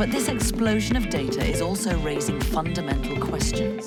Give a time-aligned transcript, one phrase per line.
[0.00, 3.86] But this explosion of data is also raising fundamental questions.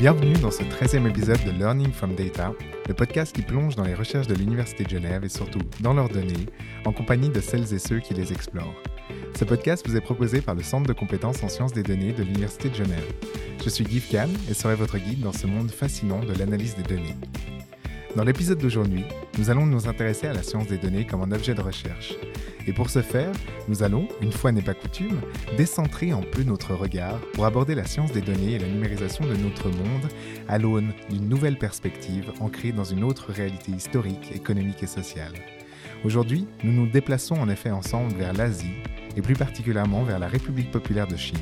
[0.00, 2.52] Bienvenue dans ce 13e épisode de Learning from Data,
[2.88, 6.08] le podcast qui plonge dans les recherches de l'Université de Genève et surtout dans leurs
[6.08, 6.46] données,
[6.84, 8.74] en compagnie de celles et ceux qui les explorent.
[9.38, 12.24] Ce podcast vous est proposé par le Centre de compétences en sciences des données de
[12.24, 13.12] l'Université de Genève.
[13.62, 16.82] Je suis Guy Kahn et serai votre guide dans ce monde fascinant de l'analyse des
[16.82, 17.14] données.
[18.16, 19.04] Dans l'épisode d'aujourd'hui,
[19.38, 22.14] nous allons nous intéresser à la science des données comme un objet de recherche.
[22.64, 23.32] Et pour ce faire,
[23.66, 25.20] nous allons, une fois n'est pas coutume,
[25.56, 29.34] décentrer un peu notre regard pour aborder la science des données et la numérisation de
[29.34, 30.08] notre monde
[30.48, 35.32] à l'aune d'une nouvelle perspective ancrée dans une autre réalité historique, économique et sociale.
[36.04, 38.76] Aujourd'hui, nous nous déplaçons en effet ensemble vers l'Asie
[39.16, 41.38] et plus particulièrement vers la République populaire de Chine.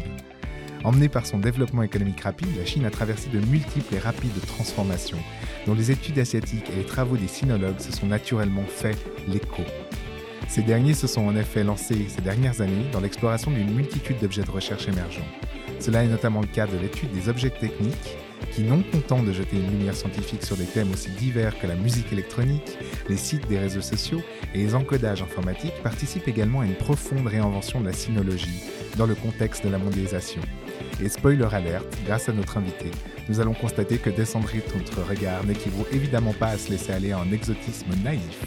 [0.85, 5.19] Emmenée par son développement économique rapide, la Chine a traversé de multiples et rapides transformations,
[5.67, 8.97] dont les études asiatiques et les travaux des sinologues se sont naturellement fait
[9.29, 9.63] l'écho.
[10.49, 14.43] Ces derniers se sont en effet lancés ces dernières années dans l'exploration d'une multitude d'objets
[14.43, 15.27] de recherche émergents.
[15.79, 18.17] Cela est notamment le cas de l'étude des objets techniques,
[18.51, 21.77] qui, non content de jeter une lumière scientifique sur des thèmes aussi divers que la
[21.77, 22.77] musique électronique,
[23.09, 24.21] les sites des réseaux sociaux
[24.53, 28.63] et les encodages informatiques, participent également à une profonde réinvention de la sinologie
[28.97, 30.43] dans le contexte de la mondialisation.
[31.01, 32.91] Et spoiler alerte, grâce à notre invité,
[33.29, 37.19] nous allons constater que décentrer notre regard n'équivaut évidemment pas à se laisser aller à
[37.19, 38.45] un exotisme naïf,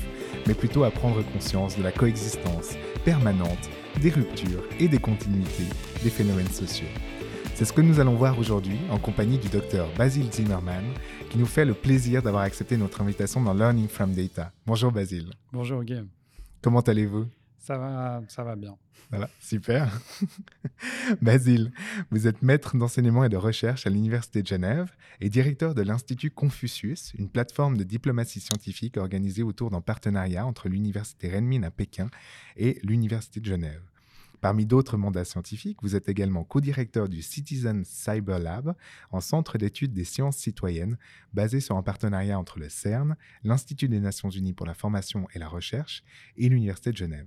[0.47, 3.69] mais plutôt à prendre conscience de la coexistence permanente
[4.01, 5.67] des ruptures et des continuités
[6.03, 6.87] des phénomènes sociaux.
[7.55, 10.83] C'est ce que nous allons voir aujourd'hui en compagnie du docteur Basil Zimmerman,
[11.29, 14.51] qui nous fait le plaisir d'avoir accepté notre invitation dans Learning from Data.
[14.65, 15.29] Bonjour Basil.
[15.53, 16.09] Bonjour Guillaume.
[16.61, 17.27] Comment allez-vous?
[17.65, 18.77] Ça va, ça va bien.
[19.09, 19.89] Voilà, super.
[21.23, 21.71] Basile,
[22.11, 26.29] vous êtes maître d'enseignement et de recherche à l'Université de Genève et directeur de l'Institut
[26.29, 32.11] Confucius, une plateforme de diplomatie scientifique organisée autour d'un partenariat entre l'Université Renmin à Pékin
[32.55, 33.81] et l'Université de Genève.
[34.41, 38.75] Parmi d'autres mandats scientifiques, vous êtes également co-directeur du Citizen Cyber Lab,
[39.11, 40.99] un centre d'études des sciences citoyennes
[41.33, 45.39] basé sur un partenariat entre le CERN, l'Institut des Nations Unies pour la formation et
[45.39, 46.03] la recherche
[46.37, 47.25] et l'Université de Genève.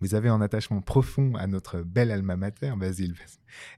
[0.00, 3.14] Vous avez un attachement profond à notre belle alma mater, Basile,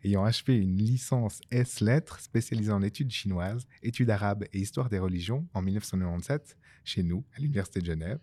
[0.05, 5.49] ayant achevé une licence S-Lettres spécialisée en études chinoises, études arabes et histoire des religions
[5.53, 8.21] en 1997, chez nous, à l'Université de Genève.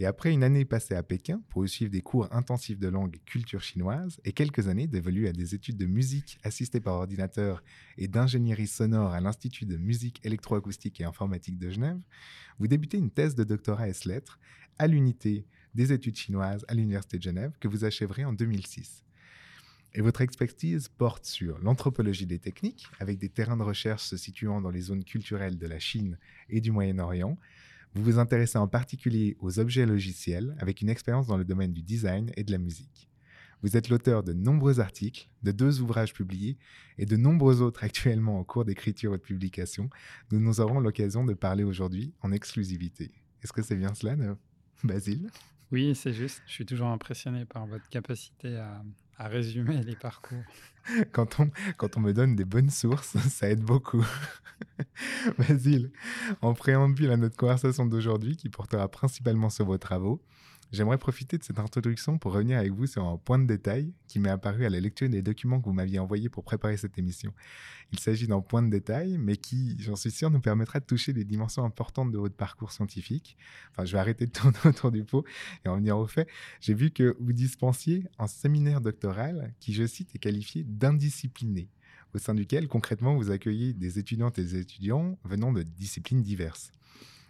[0.00, 3.20] Et après une année passée à Pékin pour suivre des cours intensifs de langue et
[3.20, 7.62] culture chinoise et quelques années dévolues à des études de musique assistées par ordinateur
[7.98, 12.00] et d'ingénierie sonore à l'Institut de musique électroacoustique et informatique de Genève,
[12.58, 14.40] vous débutez une thèse de doctorat S-Lettres
[14.78, 15.46] à l'unité
[15.78, 19.04] des études chinoises à l'Université de Genève que vous achèverez en 2006.
[19.94, 24.60] Et votre expertise porte sur l'anthropologie des techniques, avec des terrains de recherche se situant
[24.60, 26.18] dans les zones culturelles de la Chine
[26.48, 27.38] et du Moyen-Orient,
[27.94, 31.82] vous vous intéressez en particulier aux objets logiciels avec une expérience dans le domaine du
[31.82, 33.08] design et de la musique.
[33.62, 36.58] Vous êtes l'auteur de nombreux articles, de deux ouvrages publiés
[36.98, 39.90] et de nombreux autres actuellement en cours d'écriture et de publication
[40.30, 43.12] dont nous aurons l'occasion de parler aujourd'hui en exclusivité.
[43.44, 44.16] Est-ce que c'est bien cela,
[44.82, 45.30] Basile?
[45.70, 46.42] Oui, c'est juste.
[46.46, 48.82] Je suis toujours impressionné par votre capacité à,
[49.28, 50.42] résumer les parcours.
[51.12, 54.06] Quand on, quand on me donne des bonnes sources, ça aide beaucoup.
[55.38, 55.90] Basile,
[56.40, 60.22] en préambule à notre conversation d'aujourd'hui qui portera principalement sur vos travaux,
[60.70, 64.18] J'aimerais profiter de cette introduction pour revenir avec vous sur un point de détail qui
[64.18, 67.32] m'est apparu à la lecture des documents que vous m'aviez envoyés pour préparer cette émission.
[67.90, 71.14] Il s'agit d'un point de détail, mais qui, j'en suis sûr, nous permettra de toucher
[71.14, 73.38] des dimensions importantes de votre parcours scientifique.
[73.70, 75.24] Enfin, je vais arrêter de tourner autour du pot
[75.64, 76.28] et en venir au fait.
[76.60, 81.70] J'ai vu que vous dispensiez un séminaire doctoral qui, je cite, est qualifié d'indiscipliné
[82.14, 86.72] au sein duquel concrètement vous accueillez des étudiantes et des étudiants venant de disciplines diverses.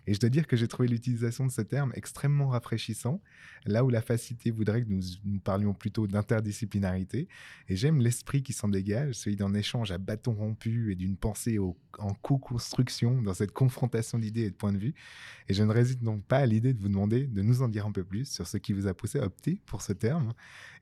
[0.08, 3.20] Et je dois dire que j'ai trouvé l'utilisation de ce terme extrêmement rafraîchissant,
[3.66, 7.28] là où la facilité voudrait que nous, parlions plutôt d'interdisciplinarité.
[7.68, 11.58] Et j'aime l'esprit qui s'en dégage, celui d'un échange à bâton rompu et d'une pensée
[11.58, 14.94] en co-construction dans cette confrontation d'idées et de points de vue.
[15.50, 17.84] Et je ne résiste donc pas à l'idée de vous demander de nous en dire
[17.84, 20.32] un peu plus sur ce qui vous a poussé à opter pour ce terme.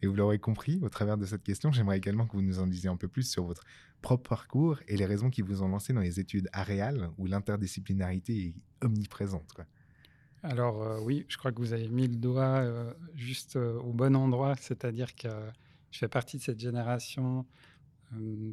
[0.02, 2.69] Et vous l'aurez compris, au travers de cette question, j'aimerais également que vous nous en
[2.69, 3.64] disiez un peu plus sur votre
[4.02, 8.46] propre parcours et les raisons qui vous ont lancé dans les études aréales où l'interdisciplinarité
[8.48, 8.54] est
[8.84, 9.52] omniprésente.
[9.52, 9.66] Quoi.
[10.43, 13.93] Alors euh, oui, je crois que vous avez mis le doigt euh, juste euh, au
[13.93, 15.28] bon endroit, c'est-à-dire que
[15.90, 17.46] je fais partie de cette génération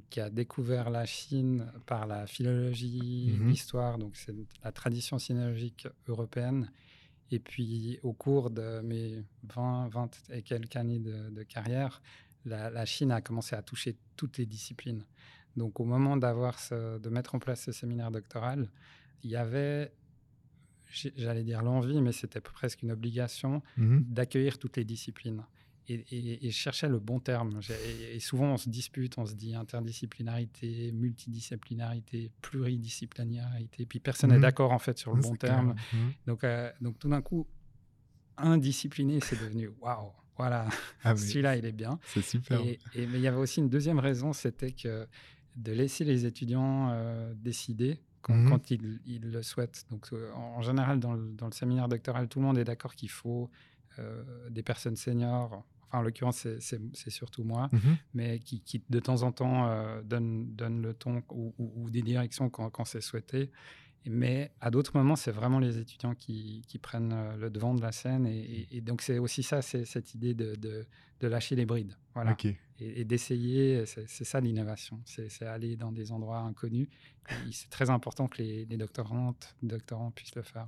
[0.10, 3.50] qui a découvert la Chine par la philologie, Mhm.
[3.50, 6.72] l'histoire, donc c'est la tradition sinologique européenne.
[7.30, 9.24] Et puis au cours de mes
[9.56, 12.02] 20, 20 et quelques années de, de carrière,
[12.46, 15.06] la, la Chine a commencé à toucher toutes les disciplines.
[15.56, 18.70] Donc au moment d'avoir de mettre en place ce séminaire doctoral,
[19.24, 19.94] il y avait,
[21.16, 24.04] j'allais dire l'envie, mais c'était presque une obligation Mhm.
[24.10, 25.44] d'accueillir toutes les disciplines.
[25.90, 27.60] Et, et- et je cherchais le bon terme.
[27.70, 33.86] Et, et souvent, on se dispute, on se dit interdisciplinarité, multidisciplinarité, pluridisciplinarité.
[33.86, 34.42] Puis personne n'est Mhm.
[34.44, 35.76] d'accord, en fait, sur le Ah, bon terme.
[35.94, 36.14] Mhm.
[36.28, 37.48] Donc, euh, donc tout d'un coup,
[38.38, 40.68] indiscipliné, c'est devenu waouh, voilà,
[41.04, 42.00] Ah, celui-là, il est bien.
[42.06, 42.60] c'est super.
[42.62, 45.08] Et, et- mais il y avait aussi une deuxième raison, c'était que
[45.56, 48.50] de laisser les étudiants euh, décider quand, Mhm.
[48.50, 49.86] quand ils, ils le souhaitent.
[49.92, 52.64] Donc, euh, en, en général, dans le, dans le séminaire doctoral, tout le monde est
[52.64, 53.50] d'accord qu'il faut
[54.00, 55.64] euh, des personnes seniors.
[55.88, 57.98] Enfin, en l'occurrence, c'est- surtout moi, Mhm.
[58.16, 61.90] mais qui, qui, de temps en temps euh, donnent, donnent le ton ou, ou- ou
[61.92, 63.52] des directions quand, quand c'est souhaité.
[64.06, 67.82] Mais à d'autres moments, c'est vraiment les étudiants qui, qui prennent euh, le devant de
[67.82, 68.26] la scène.
[68.26, 70.86] Et, et- et donc, c'est aussi ça, c'est cette idée de, de-
[71.22, 71.96] de lâcher les brides.
[72.14, 72.32] Voilà.
[72.80, 75.00] Et, et d'essayer, c'est ça l'innovation.
[75.06, 76.88] C'est aller dans des endroits inconnus.
[77.52, 80.68] C'est très important que les, les doctorantes, doctorants puissent le faire.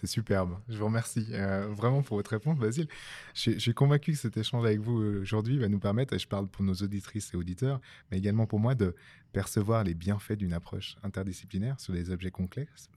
[0.00, 0.56] C'est superbe.
[0.68, 2.88] Je vous remercie euh, vraiment pour votre réponse, Basile.
[3.34, 6.26] Je, suis- convaincu que cet échange avec vous euh, aujourd'hui va nous permettre, et je
[6.26, 7.80] parle pour nos auditrices et auditeurs,
[8.10, 8.94] mais également pour moi, de
[9.32, 12.30] percevoir les bienfaits d'une approche interdisciplinaire sur des objets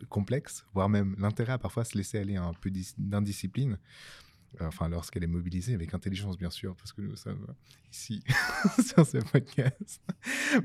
[0.10, 3.78] complexes, voire même l'intérêt à parfois se laisser aller un peu dis- d'indiscipline.
[4.62, 7.46] Euh, Enfin, lorsqu'elle est mobilisée avec intelligence, bien sûr, parce que nous sommes
[7.92, 8.24] ici
[8.86, 10.02] sur ce podcast.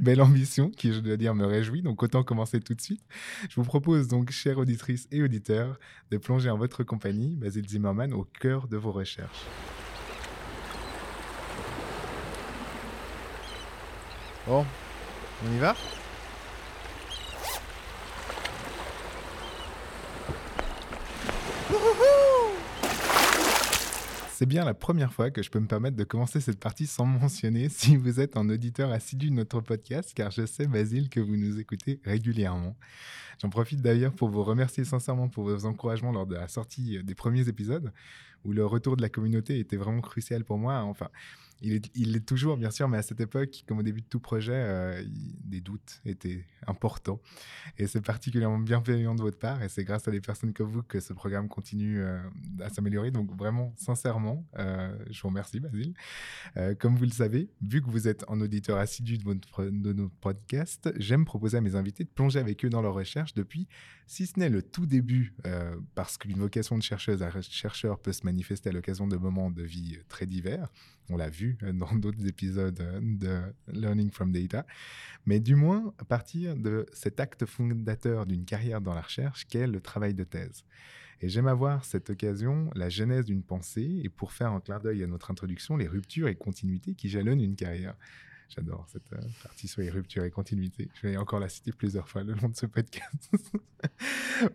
[0.00, 1.82] Belle ambition qui, je dois dire, me réjouit.
[1.82, 3.02] Donc, autant commencer tout de suite.
[3.48, 5.78] Je vous propose donc, chères auditrices et auditeurs,
[6.10, 9.46] de plonger en votre compagnie, Basile Zimmerman, au cœur de vos recherches.
[14.46, 14.64] Bon,
[15.44, 15.74] on y va?
[24.38, 27.04] C'est bien la première fois que je peux me permettre de commencer cette partie sans
[27.06, 31.18] mentionner si vous êtes un auditeur assidu de notre podcast, car je sais, Basile, que
[31.18, 32.76] vous nous écoutez régulièrement.
[33.42, 37.14] J'en profite d'ailleurs pour vous remercier sincèrement pour vos encouragements lors de la sortie des
[37.16, 37.92] premiers épisodes,
[38.44, 40.84] où le retour de la communauté était vraiment crucial pour moi.
[40.84, 41.08] Enfin,
[41.60, 44.52] il est, toujours, bien sûr, mais à cette époque, comme au début de tout projet,
[44.54, 45.02] euh,
[45.44, 47.20] des doutes étaient importants.
[47.78, 49.62] Et c'est particulièrement bienveillant de votre part.
[49.62, 52.20] Et c'est grâce à des personnes comme vous que ce programme continue euh,
[52.60, 53.10] à s'améliorer.
[53.10, 55.94] Donc vraiment, sincèrement, euh, je vous remercie, Basile.
[56.78, 60.08] Comme vous le savez, vu que vous êtes un auditeur assidu de, votre, de nos
[60.08, 63.68] podcasts, j'aime proposer à mes invités de plonger avec eux dans leurs recherches depuis,
[64.08, 68.12] si ce n'est le tout début, euh, parce qu'une vocation de chercheuse à chercheur peut
[68.12, 70.72] se manifester à l'occasion de moments de vie euh, très divers.
[71.10, 74.66] On l'a vu euh, dans d'autres épisodes de Learning from Data.
[75.26, 79.66] Mais du moins, à partir de cet acte fondateur d'une carrière dans la recherche qu'est
[79.66, 80.64] le travail de thèse.
[81.20, 85.02] Et j'aime avoir cette occasion, la genèse d'une pensée, et pour faire un clin d'œil
[85.02, 87.94] à notre introduction, les ruptures et continuités qui jalonnent une carrière.
[88.48, 90.88] J'adore cette euh, partie sur les ruptures et continuités.
[90.94, 93.30] Je vais encore la citer plusieurs fois le long de ce podcast.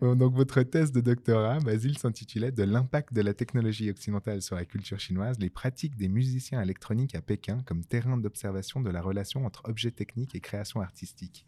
[0.02, 4.64] Donc, votre thèse de doctorat, Basile, s'intitulait De l'impact de la technologie occidentale sur la
[4.64, 9.46] culture chinoise, les pratiques des musiciens électroniques à Pékin comme terrain d'observation de la relation
[9.46, 11.46] entre objets techniques et création artistique.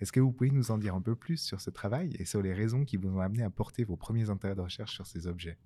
[0.00, 2.42] Est-ce que vous pouvez nous en dire un peu plus sur ce travail et sur
[2.42, 5.26] les raisons qui vous ont amené à porter vos premiers intérêts de recherche sur ces
[5.26, 5.58] objets?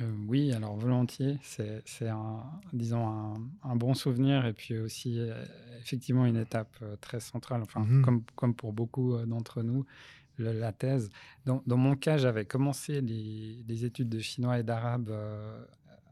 [0.00, 1.38] Euh, oui, alors volontiers.
[1.42, 5.44] C'est c'est un, disons, un, un bon souvenir et puis aussi euh,
[5.80, 8.04] effectivement une étape euh, très centrale, enfin, Mhm.
[8.04, 9.84] comme, comme pour beaucoup d'entre nous,
[10.36, 11.10] le- la thèse.
[11.46, 15.10] Dans, dans mon cas, j'avais commencé les, les études de chinois et d'arabe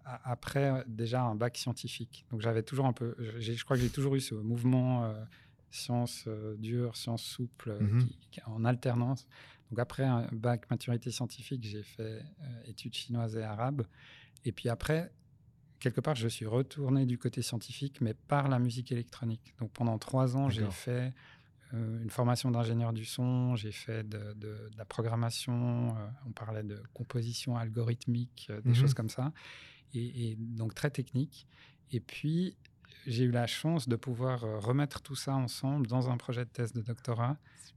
[0.04, 2.24] a- après déjà un bac scientifique.
[2.30, 5.12] Donc j'avais toujours un peu, je crois que j'ai toujours eu ce mouvement
[5.70, 7.98] sciences euh, dures, sciences souples euh,
[8.30, 9.26] qui- en alternance.
[9.70, 13.82] Donc après un bac maturité scientifique, j'ai fait euh, études chinoises et arabes.
[14.44, 15.10] Et puis après,
[15.80, 19.54] quelque part, je suis retourné du côté scientifique, mais par la musique électronique.
[19.58, 21.12] Donc pendant trois ans, j'ai fait
[21.74, 26.30] euh, une formation d'ingénieur du son, j'ai fait de, de- de la programmation, euh, on
[26.30, 28.74] parlait de composition algorithmique, des Mhm.
[28.76, 29.32] choses comme ça,
[29.94, 31.48] et, et donc très technique.
[31.90, 32.56] Et puis,
[33.06, 36.50] j'ai eu la chance de pouvoir euh, remettre tout ça ensemble dans un projet de
[36.50, 37.36] thèse de doctorat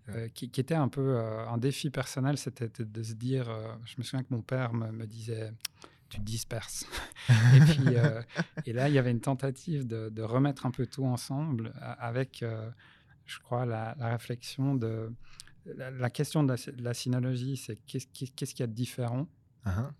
[0.10, 3.74] euh, qui, qui était un peu euh, un défi personnel, c'était de, se dire, euh,
[3.86, 5.52] je me souviens que mon père me, me disait,
[6.10, 6.86] tu te disperses.
[7.56, 7.94] et puis,
[8.66, 12.44] et là, il y avait une tentative de, de remettre un peu tout ensemble avec,
[13.26, 15.12] je crois, la, la réflexion de
[15.66, 18.68] la, la question de la, de la sinologie, c'est qu'est-ce qui- qu'est-ce qu'il y a
[18.68, 19.28] de différent?
[19.66, 19.92] Ah,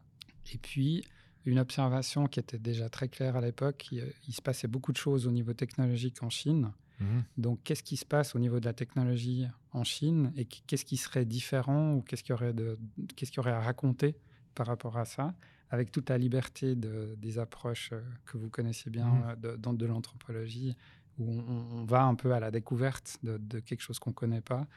[0.52, 1.04] Et puis,
[1.50, 4.98] une observation qui était déjà très claire à l'époque, il, il se passait beaucoup de
[4.98, 6.72] choses au niveau technologique en Chine.
[7.00, 10.62] mhm, Donc, qu'est-ce qui se passe au niveau de la technologie en Chine et qu-
[10.68, 12.78] qu'est-ce qui serait différent ou qu'est-ce qu'il y aurait, de,
[13.16, 14.16] qu'est-ce qu'il y aurait à raconter
[14.56, 15.34] par rapport à ça,
[15.70, 19.74] avec toute la liberté de- des approches euh, que vous connaissez bien euh, de, dans-
[19.74, 20.76] de l'anthropologie,
[21.20, 24.16] où on, on va un peu à la découverte de, de quelque chose qu'on ne
[24.16, 24.68] connaît pas.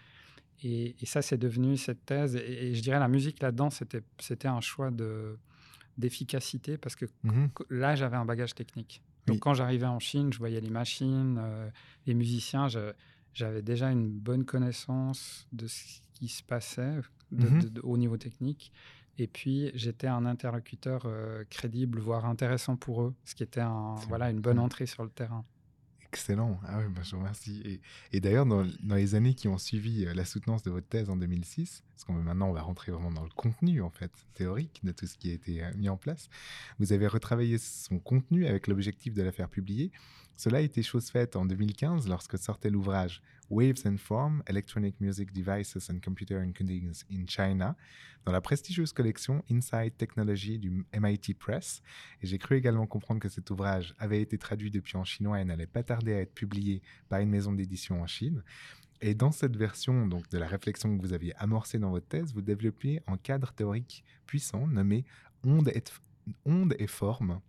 [0.62, 2.36] Et, et ça, c'est devenu cette thèse.
[2.36, 5.38] Et, et je dirais la musique là-dedans, c'était, c'était un choix de,
[5.98, 7.50] d'efficacité parce que mhm.
[7.70, 9.02] là, j'avais un bagage technique.
[9.26, 9.40] Donc, Oui.
[9.40, 11.68] quand j'arrivais en Chine, je voyais les machines, euh,
[12.06, 12.66] les musiciens,
[13.34, 16.96] j'avais déjà une bonne connaissance de ce qui se passait
[17.30, 17.62] de- Mhm.
[17.62, 18.72] de- de- au niveau technique.
[19.18, 23.94] Et puis, j'étais un interlocuteur euh, crédible, voire intéressant pour eux, ce qui était un,
[24.08, 25.44] voilà, une bonne entrée sur le terrain.
[26.12, 26.60] Excellent.
[26.68, 27.80] Ah oui, bah, je vous remercie.
[28.12, 31.08] Et, d'ailleurs, dans, dans les années qui ont suivi euh, la soutenance de votre thèse
[31.08, 34.80] en 2006, parce qu'on maintenant on va rentrer vraiment dans le contenu en fait théorique
[34.84, 36.28] de tout ce qui a été euh, mis en place,
[36.78, 39.90] vous avez retravaillé son contenu avec l'objectif de la faire publier.
[40.36, 45.30] Cela a été chose faite en 2015 lorsque sortait l'ouvrage Waves and Form, Electronic Music
[45.30, 47.76] Devices and Computer Encodings in China,
[48.24, 51.82] dans la prestigieuse collection Inside Technology du MIT Press.
[52.22, 55.44] Et j'ai cru également comprendre que cet ouvrage avait été traduit depuis en chinois et
[55.44, 56.80] n'allait pas tarder à être publié
[57.10, 58.42] par une maison d'édition en Chine.
[59.02, 62.32] Et dans cette version donc, de la réflexion que vous aviez amorcée dans votre thèse,
[62.32, 65.04] vous développiez un cadre théorique puissant nommé
[65.44, 65.84] onde et,
[66.46, 67.40] onde et forme,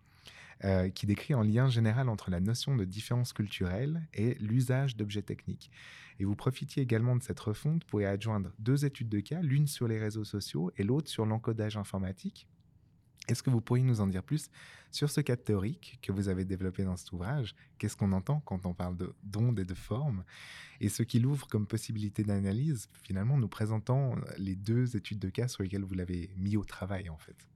[0.63, 5.21] euh, qui décrit un lien général entre la notion de différence culturelle et l'usage d'objets
[5.21, 5.71] techniques.
[6.19, 9.67] Et vous profitiez également de cette refonte pour y adjoindre deux études de cas, l'une
[9.67, 12.47] sur les réseaux sociaux et l'autre sur l'encodage informatique.
[13.29, 14.49] Est-ce que vous pourriez nous en dire plus
[14.91, 17.55] sur ce cadre théorique que vous avez développé dans cet ouvrage?
[17.77, 20.25] Qu'est-ce qu'on entend quand on parle de- d'ondes et de formes?
[20.81, 25.47] Et ce qu'il ouvre comme possibilité d'analyse, finalement, nous présentant les deux études de cas
[25.47, 27.47] sur lesquelles vous l'avez mis au travail, en fait.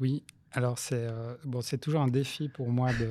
[0.00, 0.24] Oui,
[0.54, 3.06] alors c'est euh, bon, toujours un défi pour moi de,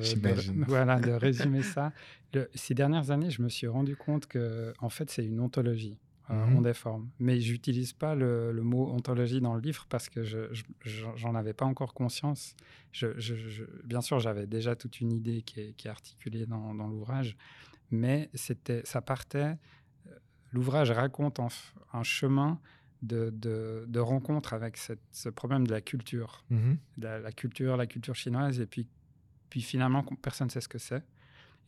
[0.66, 1.92] voilà, de résumer ça.
[2.32, 5.96] Le- ces dernières années, je me suis rendu compte que en fait, c'est une ontologie.
[6.30, 6.56] Euh, Mhm.
[6.56, 7.10] on déforme.
[7.18, 11.14] Mais j'utilise pas le, le mot ontologie dans le livre parce que je, je- j'en
[11.16, 12.56] j'en avais pas encore conscience.
[12.92, 16.46] Je, je- je- bien sûr, j'avais déjà toute une idée qui est, qui est articulée
[16.46, 17.36] dans, dans l'ouvrage,
[17.90, 19.58] mais c'était, ça partait.
[20.08, 20.10] euh,
[20.50, 21.40] L'ouvrage raconte
[21.92, 22.58] un chemin
[23.06, 26.76] de, de, de rencontre avec cette- ce problème de la culture Mhm.
[26.98, 28.86] la, la culture, la culture chinoise, et puis,
[29.50, 31.02] puis finalement, personne ne sait ce que c'est.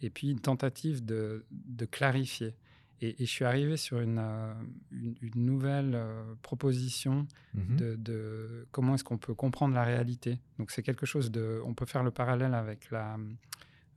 [0.02, 2.54] Et puis une tentative de, de clarifier.
[3.02, 4.54] Et, et je suis arrivé sur une, euh,
[4.90, 7.76] une, une nouvelle euh, proposition Mhm.
[7.76, 10.38] de, de comment est-ce qu'on peut comprendre la réalité.
[10.58, 11.60] Donc c'est quelque chose de...
[11.64, 13.16] On peut faire le parallèle avec la...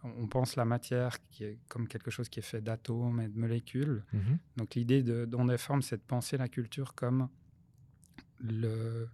[0.04, 3.38] On pense la matière qui est comme quelque chose qui est fait d'atomes et de
[3.38, 4.04] molécules.
[4.14, 4.38] Mhm.
[4.58, 7.28] Donc l'idée de d'onde forme, c'est de penser la culture comme
[8.40, 9.10] le,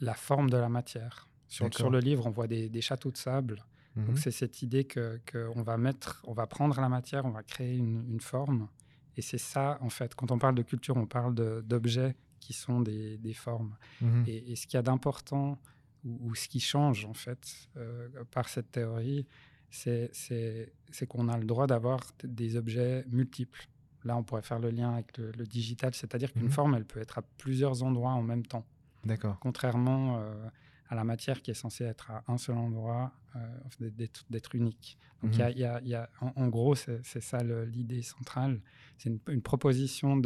[0.00, 1.28] la forme de la matière.
[1.48, 3.64] Sur, sur le livre, on voit des, des châteaux de sable.
[3.94, 4.06] Mhm.
[4.06, 7.42] Donc c'est cette idée que qu'on va mettre, on va prendre la matière, on va
[7.42, 8.68] créer une, une forme.
[9.16, 12.80] Et c'est ça, en fait, quand on parle de culture, on parle d'objets qui sont
[12.80, 13.74] des, des formes.
[14.02, 14.24] Mhm.
[14.26, 15.58] Et, et ce qu'il y a d'important,
[16.04, 19.26] ou, ou ce qui change, en fait, euh, par cette théorie,
[19.70, 23.68] c'est qu'on a le droit d'avoir des objets multiples.
[24.04, 26.50] Là, on pourrait faire le lien avec le, le digital, c'est-à-dire qu'une Mhm.
[26.50, 28.64] forme, elle peut être à plusieurs endroits en même temps,
[29.04, 29.38] D'accord.
[29.40, 30.48] contrairement euh,
[30.88, 33.90] à la matière qui est censée être à un seul endroit, euh,
[34.30, 34.96] d'être unique.
[35.22, 38.02] Donc, il y a- il y a- y a- en, en gros, c'est ça l'idée
[38.02, 38.60] centrale.
[38.98, 40.16] C'est une, une proposition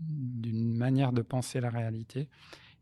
[0.00, 2.28] d'une manière de penser la réalité.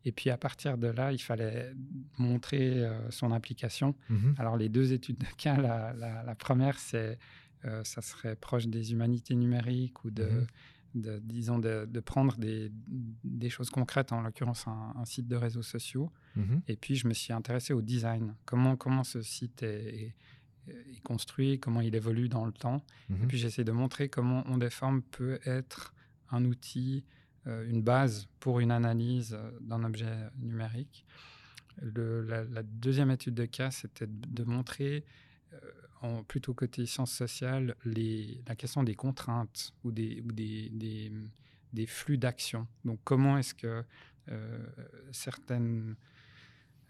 [0.05, 1.73] Et puis, à partir de là, il fallait
[2.17, 3.95] montrer euh, son application.
[4.09, 4.35] Mhm.
[4.37, 7.17] Alors, les deux études de cas, la, la- la première, c'est
[7.65, 10.45] euh, ça serait proche des humanités numériques ou de,
[10.95, 12.69] de- disons, de, de prendre des,
[13.23, 16.11] des choses concrètes, en l'occurrence un, un site de réseaux sociaux.
[16.35, 16.61] Mhm.
[16.67, 18.35] Et puis, je me suis intéressé au design.
[18.45, 20.15] Comment, comment ce site est, est-
[20.67, 22.83] est construit, comment il évolue dans le temps.
[23.09, 25.93] Et puis, j'essaie de montrer comment On Déforme peut être
[26.31, 27.03] un outil,
[27.45, 31.05] une base pour une analyse euh, d'un objet numérique.
[31.81, 35.05] La, deuxième étude de cas, c'était de, montrer,
[35.53, 35.57] euh,
[36.01, 40.21] en, plutôt côté sciences sociales, les, la question des contraintes ou des,
[41.87, 42.67] flux d'action.
[42.85, 43.83] Donc, comment est-ce que
[44.29, 44.65] euh,
[45.11, 45.95] certaines...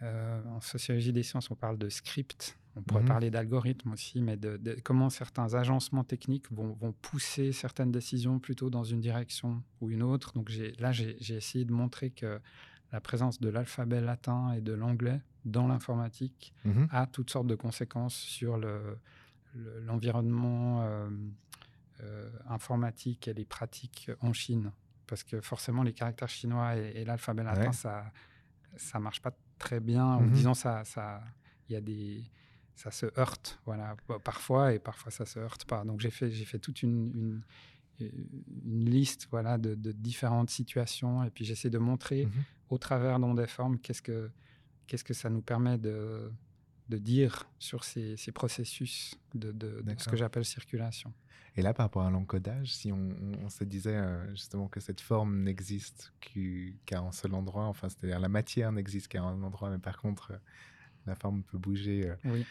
[0.04, 2.58] euh, en sociologie des sciences, on parle de script.
[2.76, 3.08] On pourrait Mhm.
[3.08, 8.40] parler d'algorithme aussi, mais de, de comment certains agencements techniques vont, vont pousser certaines décisions
[8.40, 10.34] plutôt dans une direction ou une autre.
[10.34, 12.40] Donc là, j'ai essayé de montrer que
[12.92, 16.88] la présence de l'alphabet latin et de l'anglais dans l'informatique Mhm.
[16.92, 18.98] a toutes sortes de conséquences sur le-
[19.56, 21.10] le- l'environnement euh,
[22.02, 24.72] euh, informatique et les pratiques en Chine.
[25.06, 28.12] Parce que forcément, les caractères chinois et, et l'alphabet latin, ça,
[28.78, 30.20] ça marche pas très bien.
[30.20, 30.28] Mhm.
[30.28, 31.22] Ou disons, ça, ça,
[31.70, 32.24] il y a des,
[32.76, 35.84] ça se heurte, voilà, parfois et parfois ça se heurte pas.
[35.84, 37.42] Donc j'ai fait, j'ai fait toute une,
[38.00, 38.10] une,
[38.66, 42.32] une liste, voilà, de, de différentes situations et puis j'essaie de montrer Mhm.
[42.70, 44.30] au travers d'ondes et formes qu'est-ce que,
[44.88, 46.32] qu'est-ce que ça nous permet de,
[46.90, 51.14] de dire sur ces, ces processus de, de- de ce que j'appelle circulation.
[51.56, 55.44] Et là, par rapport à l'encodage, si on, se disait euh, justement que cette forme
[55.44, 56.12] n'existe
[56.86, 60.32] qu'à un seul endroit, enfin, c'est-à-dire la matière n'existe qu'à un endroit, mais par contre,
[60.32, 60.38] euh,
[61.06, 62.10] la forme peut bouger.
[62.10, 62.46] euh, Oui.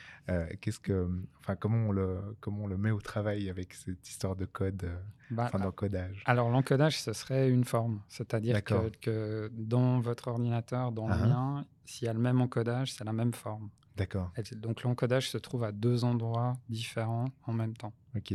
[0.60, 1.10] qu'est-ce que,
[1.40, 4.88] enfin, comment on le, comment on le met au travail avec cette histoire de code,
[5.30, 6.22] Bah, enfin, d'encodage?
[6.26, 11.22] Alors l'encodage, ce serait une forme, c'est-à-dire que, que dans votre ordinateur, dans Ah le
[11.22, 11.26] ah.
[11.26, 13.68] mien, s'il y a le même encodage, c'est la même forme.
[13.96, 14.32] D'accord.
[14.56, 17.92] Donc l'encodage se trouve à deux endroits différents en même temps.
[18.16, 18.34] Ok.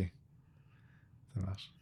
[1.33, 1.73] Ça marche.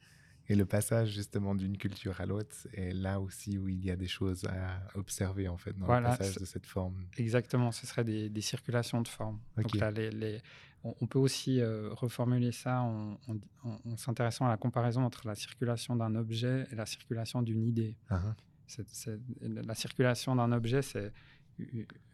[0.47, 3.95] Et le passage justement d'une culture à l'autre est là aussi où il y a
[3.95, 7.07] des choses à observer en fait dans Voilà, le passage de cette forme.
[7.17, 9.39] Exactement, ce serait des, des circulations de forme.
[9.57, 9.75] Donc Ok.
[9.75, 10.41] là, les, les-
[10.83, 15.01] on, on peut aussi euh, reformuler ça en, en- en- en s'intéressant à la comparaison
[15.03, 17.97] entre la circulation d'un objet et la circulation d'une idée.
[18.09, 18.35] Ah, ah.
[19.41, 21.11] La circulation d'un objet, c'est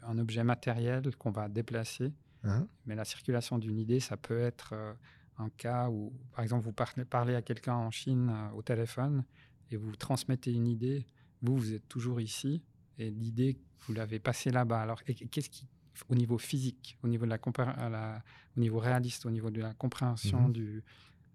[0.04, 2.14] un objet matériel qu'on va déplacer.
[2.44, 4.94] Ah, Mais la circulation d'une idée, ça peut être euh,
[5.38, 9.24] un cas où, par exemple, vous parlez, à quelqu'un en Chine euh, au téléphone
[9.70, 11.06] et vous transmettez une idée.
[11.42, 12.64] Vous, vous êtes toujours ici
[12.98, 13.58] et l'idée,
[13.88, 14.82] vous l'avez passée là-bas.
[14.82, 15.68] Alors, qu'est-ce qui,
[16.10, 17.40] au niveau physique, au niveau de la,
[17.78, 18.24] à la-
[18.58, 20.54] au niveau réaliste, au niveau de la compréhension Mhm.
[20.54, 20.84] du,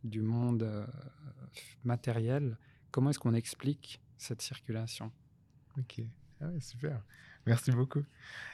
[0.04, 0.86] du monde euh,
[1.84, 2.56] matériel,
[2.90, 5.12] comment est-ce qu'on explique cette circulation?
[5.78, 6.02] Ok.
[6.40, 7.02] Ah ouais, super.
[7.46, 8.02] Merci beaucoup.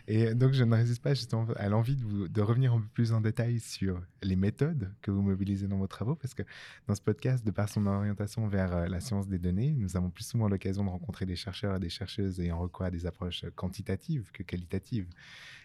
[0.07, 3.23] Et donc, je ne résiste pas justement à l'envie de, revenir un peu plus en
[3.23, 6.43] détail sur les méthodes que vous mobilisez dans vos travaux, parce que
[6.87, 10.11] dans ce podcast, de par son orientation vers euh, la science des données, nous avons
[10.11, 13.47] plus souvent l'occasion de rencontrer des chercheurs et des chercheuses ayant recours à des approches
[13.55, 15.09] quantitatives que qualitatives.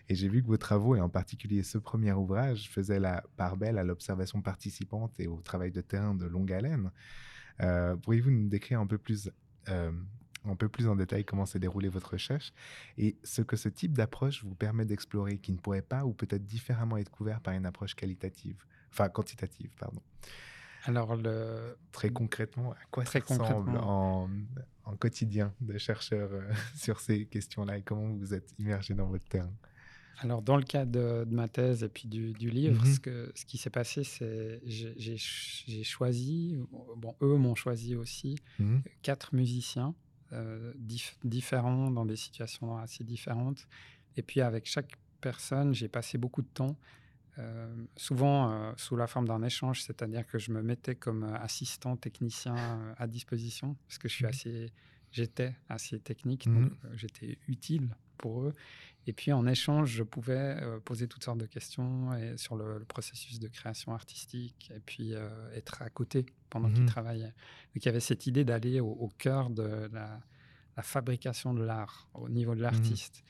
[0.08, 3.58] Et j'ai vu que vos travaux, et en particulier ce premier ouvrage, faisaient la part
[3.58, 6.92] belle à l'observation participante et au travail de terrain de longue haleine.
[7.60, 9.30] Euh, Pourriez-vous nous décrire un peu plus
[9.68, 9.92] euh,
[10.50, 12.52] un peu plus en détail comment s'est déroulée votre recherche
[12.98, 16.46] et ce que ce type d'approche vous permet d'explorer qui ne pourrait pas ou peut-être
[16.46, 20.02] différemment être couvert par une approche qualitative, enfin quantitative, pardon.
[20.84, 24.30] Alors, le, Très concrètement, à quoi Très ça ressemble en,
[24.86, 29.26] en quotidien de chercheur euh, sur ces questions-là et comment vous êtes immergé dans votre
[29.28, 29.54] terrain?
[30.20, 32.94] Alors, dans le cas de, de ma thèse et puis du, du livre, Mhm.
[32.94, 36.58] ce, que, ce qui s'est passé, c'est j'ai j'ai ch- j'ai choisi,
[36.96, 38.82] bon, eux m'ont choisi aussi, Mhm.
[39.04, 39.94] quatre musiciens
[40.32, 43.68] dif- différents dans des situations assez différentes.
[44.16, 46.78] Et puis, avec chaque personne, j'ai passé beaucoup de temps,
[47.40, 51.36] euh, souvent euh, sous la forme d'un échange, c'est-à-dire que je me mettais comme euh,
[51.40, 54.30] assistant technicien euh, à disposition, parce que je suis Mhm.
[54.30, 54.74] assez,
[55.12, 56.70] j'étais assez technique, Mhm.
[56.70, 58.54] donc euh, j'étais utile pour eux.
[59.10, 62.78] Et puis en échange, je pouvais euh, poser toutes sortes de questions et sur le,
[62.78, 66.88] le processus de création artistique et puis euh, être à côté pendant qu'ils Mhm.
[66.90, 67.34] travaillaient.
[67.74, 70.20] Donc il y avait cette idée d'aller au, au cœur de la,
[70.76, 73.24] la fabrication de l'art, au niveau de l'artiste.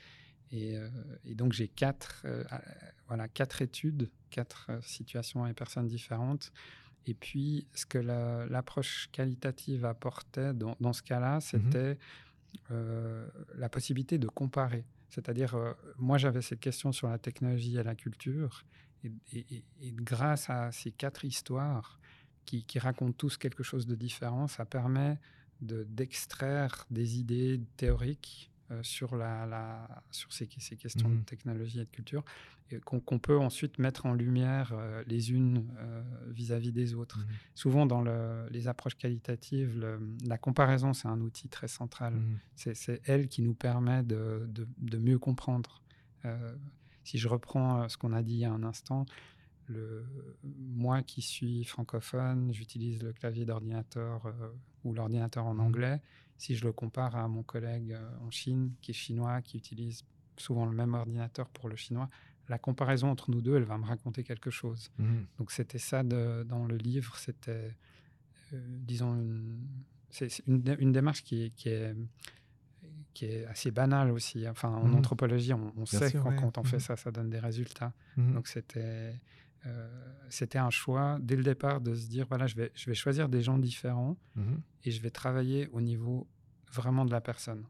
[0.51, 0.89] Et, euh,
[1.25, 2.43] et donc j'ai quatre, euh,
[3.07, 6.51] voilà, quatre études, quatre euh, situations et personnes différentes.
[7.05, 11.99] Et puis ce que la- l'approche qualitative apportait dans, dans ce cas-là, c'était
[12.71, 14.85] euh, la possibilité de comparer.
[15.09, 18.63] C'est-à-dire, euh, moi j'avais cette question sur la technologie et la culture,
[19.03, 21.99] et, grâce à ces quatre histoires
[22.45, 25.19] qui, qui racontent tous quelque chose de différent, ça permet
[25.61, 31.79] de- d'extraire des idées théoriques euh, sur, la, la- sur ces, ces questions de technologie
[31.79, 32.23] et de culture,
[32.83, 37.19] qu'on peut ensuite mettre en lumière euh, les unes euh, vis-à-vis des autres.
[37.19, 37.25] Mhm.
[37.55, 42.13] Souvent, dans le- les approches qualitatives, le- la comparaison, c'est un outil très central.
[42.15, 42.37] Mhm.
[42.55, 45.81] C'est elle qui nous permet de, de- de mieux comprendre.
[47.03, 49.05] Si je reprends ce qu'on a dit il y a un instant,
[49.67, 50.05] le,
[50.43, 54.21] moi qui suis francophone, j'utilise le clavier d'ordinateur
[54.83, 56.01] ou l'ordinateur en anglais.
[56.37, 60.03] Si je le compare à mon collègue euh, en Chine, qui est chinois, qui utilise
[60.37, 62.09] souvent le même ordinateur pour le chinois,
[62.47, 64.89] la comparaison entre nous deux, elle va me raconter quelque chose.
[64.99, 65.25] Mhm.
[65.39, 67.75] Donc c'était ça de- dans le livre, c'était,
[68.53, 69.57] euh, disons, une,
[70.09, 71.95] c'est une, dé- une démarche qui est, qui, est,
[73.13, 74.47] qui est assez banale aussi.
[74.47, 74.95] Enfin, en Mhm.
[74.95, 76.35] anthropologie, on, on sait sûr, quand, ouais.
[76.35, 76.81] quand on fait Mhm.
[76.81, 77.93] ça, ça donne des résultats.
[78.15, 79.19] Donc c'était,
[80.29, 83.29] c'était un choix dès le départ de se dire, voilà, je vais, je vais choisir
[83.29, 84.61] des gens différents Mhm.
[84.83, 86.27] et je vais travailler au niveau
[86.71, 87.65] vraiment de la personne.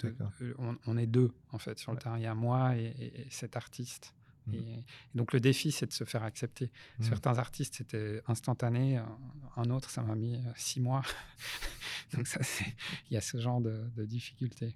[0.00, 2.18] De- euh, on, on est deux, en fait, sur le terrain.
[2.18, 4.14] Il y a moi et, et- et cet artiste.
[4.46, 4.54] Mhm.
[4.54, 6.70] Et, et donc le défi, c'est de se faire accepter.
[6.98, 7.06] Mhm.
[7.06, 8.96] Certains artistes, c'était instantané.
[8.96, 9.18] Un,
[9.56, 11.02] un autre, ça m'a mis euh, six mois.
[12.14, 12.40] donc ça,
[13.10, 14.74] il y a ce genre de, de difficultés.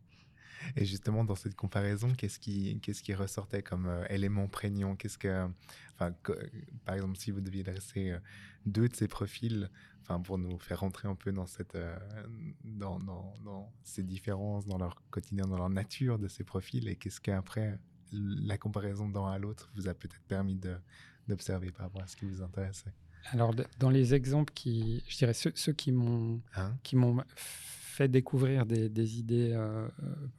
[0.74, 4.96] Et justement, dans cette comparaison, qu'est-ce qui, qu'est-ce qui ressortait comme euh, élément prégnant?
[4.96, 5.46] Qu'est-ce que,
[5.94, 6.50] enfin, que-
[6.85, 8.18] par exemple, si vous deviez dresser euh,
[8.64, 9.70] deux de ces profils,
[10.02, 11.96] enfin, pour nous faire rentrer un peu dans cette, euh,
[12.64, 16.96] dans, dans, dans ces différences, dans leur quotidien, dans leur nature de ces profils, et
[16.96, 17.79] qu'est-ce qu'après
[18.12, 20.59] la comparaison d'un à l'autre vous a peut-être permis
[21.29, 22.92] d'observer par rapport à ce qui vous intéressait?
[23.33, 26.76] Alors, dans les exemples qui, je dirais, ceux, ceux qui m'ont Hein?
[26.85, 27.24] qui m'ont
[27.97, 29.89] fait découvrir des, des idées euh,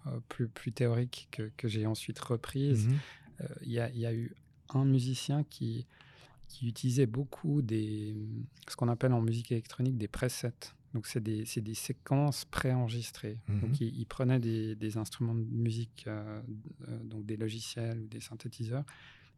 [0.06, 2.88] euh, plus, plus théoriques que, que j'ai ensuite reprises.
[2.88, 2.98] Mhm.
[3.41, 4.28] Euh, Il y, a, il y a eu
[4.80, 5.72] un musicien qui,
[6.48, 8.15] qui utilisait beaucoup des,
[8.70, 10.65] ce qu'on appelle en musique électronique des presets.
[10.93, 13.38] Donc, c'est des, des séquences préenregistrées.
[13.48, 13.60] Mhm.
[13.62, 16.41] Donc, il, il prenait des, des instruments de musique, euh,
[16.88, 18.86] euh, donc des logiciels ou des synthétiseurs,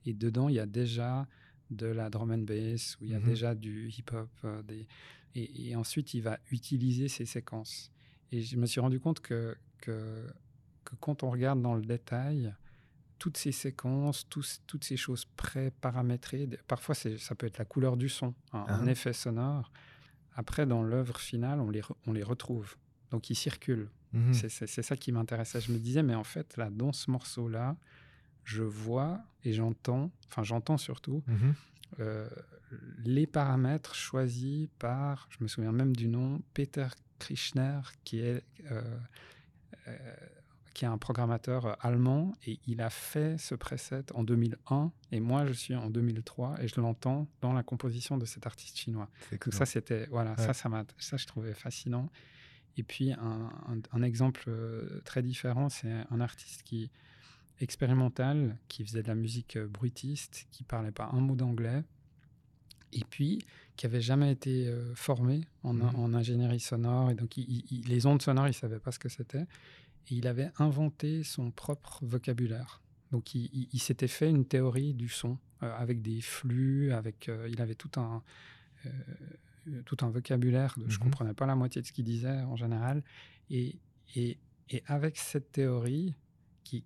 [0.06, 1.28] et dedans, il y a déjà
[1.72, 3.26] de la drum and bass, où il y a Mhm.
[3.34, 4.88] déjà du hip-hop, euh, des...
[5.36, 7.92] et, et ensuite, il va utiliser ces séquences.
[8.32, 10.28] Et je me suis rendu compte que, que,
[10.86, 12.54] que quand on regarde dans le détail,
[13.18, 18.10] toutes ces séquences, tous- toutes ces choses pré-paramétrées, parfois ça peut être la couleur du
[18.10, 18.92] son, un, un Ah.
[18.92, 19.72] effet sonore.
[20.36, 22.76] Après, dans l'œuvre finale, on les, re- on les retrouve.
[23.12, 23.90] Donc, ils circulent.
[24.14, 24.34] Mhm.
[24.34, 25.60] C'est- ça qui m'intéressait.
[25.62, 27.76] Je me disais, mais en fait, là, dans ce morceau-là,
[28.46, 31.54] je vois et j'entends, enfin, j'entends surtout Mhm.
[32.00, 32.30] euh,
[33.04, 36.88] les paramètres choisis par, je me souviens même du nom, Peter
[37.20, 38.82] Krishner, qui est, euh,
[39.88, 39.98] euh,
[40.74, 45.46] qui est un programmateur allemand, et il a fait ce preset en 2001, et moi
[45.46, 49.10] je suis en 2003, et je l'entends dans la composition de cet artiste chinois.
[49.32, 50.38] Donc ça, c'était, voilà, Ouais.
[50.46, 52.10] ça, ça, ça, je trouvais fascinant.
[52.78, 56.90] Et puis, un, un- un exemple euh, très différent, c'est un artiste qui
[57.60, 61.84] expérimental, qui faisait de la musique bruitiste, qui parlait pas un mot d'anglais,
[62.94, 63.40] et puis
[63.76, 65.96] qui avait jamais été euh, formé en, Mhm.
[65.96, 67.12] en ingénierie sonore.
[67.12, 69.46] Et donc, il- il- il- les ondes sonores, il savait pas ce que c'était.
[70.10, 72.82] Et il avait inventé son propre vocabulaire.
[73.12, 77.62] Donc, il, s'était fait une théorie du son euh, avec des flux, avec, euh, il
[77.62, 78.22] avait tout un,
[78.86, 80.74] euh, tout un vocabulaire.
[80.78, 81.04] De, Je Mhm.
[81.04, 83.04] comprenais pas la moitié de ce qu'il disait en général.
[83.50, 83.78] Et,
[84.16, 84.38] et,
[84.70, 86.16] et avec cette théorie,
[86.64, 86.84] qui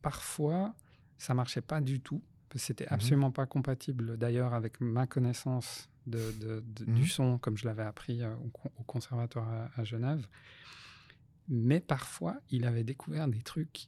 [0.00, 0.74] parfois,
[1.18, 2.22] ça marchait pas du tout.
[2.56, 2.92] C'était Mhm.
[2.92, 6.94] absolument pas compatible d'ailleurs avec ma connaissance de, de- de- Mhm.
[6.94, 10.26] du son, comme je l'avais appris euh, au, con- au conservatoire à, à Genève.
[11.48, 13.86] Mais parfois, il avait découvert des trucs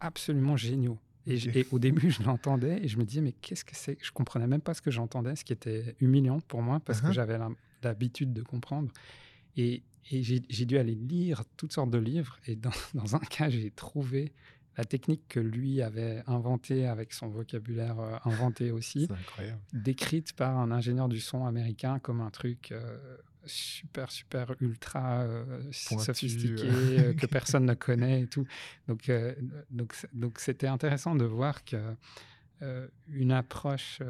[0.00, 0.98] absolument géniaux.
[1.26, 1.56] Et, je- Ok.
[1.56, 3.98] et au début, je l'entendais et je me disais, mais qu'est-ce que c'est?
[4.02, 7.08] Je comprenais même pas ce que j'entendais, ce qui était humiliant pour moi parce Uh-huh.
[7.08, 7.50] que j'avais la-
[7.82, 8.90] l'habitude de comprendre.
[9.56, 12.38] Et, et j'ai j'ai dû aller lire toutes sortes de livres.
[12.46, 14.32] Et dans, dans un cas, j'ai trouvé
[14.80, 19.08] la technique que lui avait inventée avec son vocabulaire euh, inventé aussi,
[19.74, 25.62] décrite par un ingénieur du son américain comme un truc euh, super, super, ultra euh,
[25.70, 28.46] sophistiqué que personne ne connaît et tout.
[28.88, 29.10] Donc,
[29.70, 31.76] donc, donc c'était intéressant de voir que
[33.08, 34.00] une approche,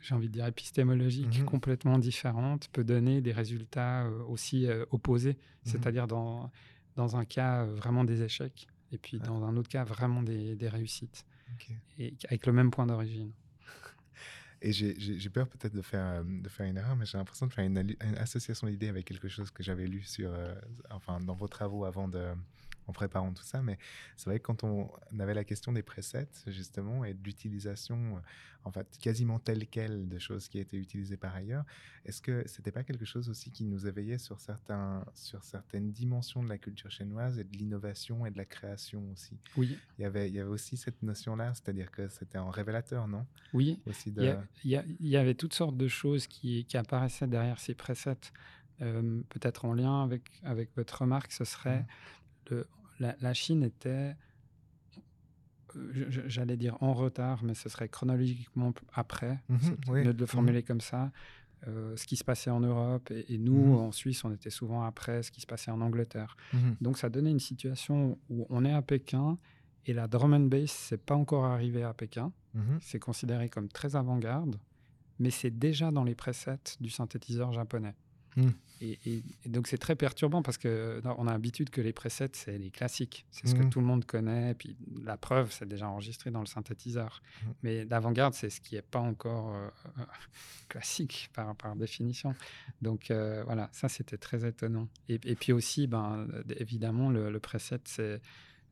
[0.00, 1.44] j'ai envie de dire épistémologique, Mhm.
[1.46, 5.38] complètement différente peut donner des résultats aussi opposés, Mhm.
[5.64, 6.50] c'est-à-dire dans,
[6.96, 10.68] dans un cas vraiment des échecs et puis dans un autre cas vraiment des, des
[10.68, 11.24] réussites,
[11.98, 13.32] et avec le même point d'origine.
[14.62, 17.52] Et j'ai- peur peut-être de faire, euh, de faire une erreur, mais j'ai l'impression de
[17.52, 20.54] faire une association d'idées avec quelque chose que j'avais lu sur, euh,
[20.90, 22.32] enfin, dans vos travaux avant de,
[22.86, 23.62] en préparant tout ça.
[23.62, 23.78] Mais
[24.16, 28.20] c'est vrai que quand on avait la question des presets, justement, et de l'utilisation, euh,
[28.64, 31.64] en fait, quasiment telle quelle de choses qui étaient utilisées par ailleurs,
[32.04, 36.42] est-ce que c'était pas quelque chose aussi qui nous éveillait sur, certains, sur certaines dimensions
[36.42, 39.38] de la culture chinoise et de l'innovation et de la création aussi?
[39.56, 43.06] Oui, il y, avait, il y avait aussi cette notion-là, c'est-à-dire que c'était un révélateur,
[43.08, 43.26] non?
[43.52, 43.80] Oui.
[43.86, 44.22] aussi Il de...
[44.24, 47.26] y, a- il y a- il y avait toutes sortes de choses qui, qui apparaissaient
[47.28, 48.16] derrière ces presets.
[48.80, 51.86] Euh, Peut-être en lien avec, avec votre remarque, ce serait Mhm.
[52.50, 52.66] Le,
[53.00, 54.14] la, la Chine était,
[55.76, 60.04] euh, j'allais dire en retard, mais ce serait chronologiquement après, c'est peut-être oui.
[60.04, 61.10] mieux de le formuler comme ça.
[61.66, 63.72] euh, ce qui se passait en Europe et, et nous Mhm.
[63.86, 66.36] en Suisse on était souvent après ce qui se passait en Angleterre
[66.82, 69.38] donc ça donnait une situation où on est à Pékin
[69.86, 72.32] et la drum and bass c'est pas encore arrivé à Pékin
[72.82, 74.60] c'est considéré comme très avant-garde,
[75.18, 77.94] mais c'est déjà dans les presets du synthétiseur japonais.
[78.36, 78.50] Hmm.
[78.80, 81.92] Et, et- et donc c'est très perturbant parce que non, on a l'habitude que les
[81.92, 83.70] presets, c'est les classiques, c'est ce que Mhm.
[83.70, 87.22] tout le monde connaît, puis la preuve, c'est déjà enregistré dans le synthétiseur.
[87.46, 87.54] Mhm.
[87.62, 89.68] Mais l'avant-garde, c'est ce qui n'est pas encore euh,
[89.98, 90.02] euh,
[90.68, 92.34] classique par, par définition.
[92.82, 94.88] Donc euh, voilà, ça c'était très étonnant.
[95.08, 96.26] Et, et puis aussi, ben,
[96.58, 98.20] évidemment, le, le preset, c'est...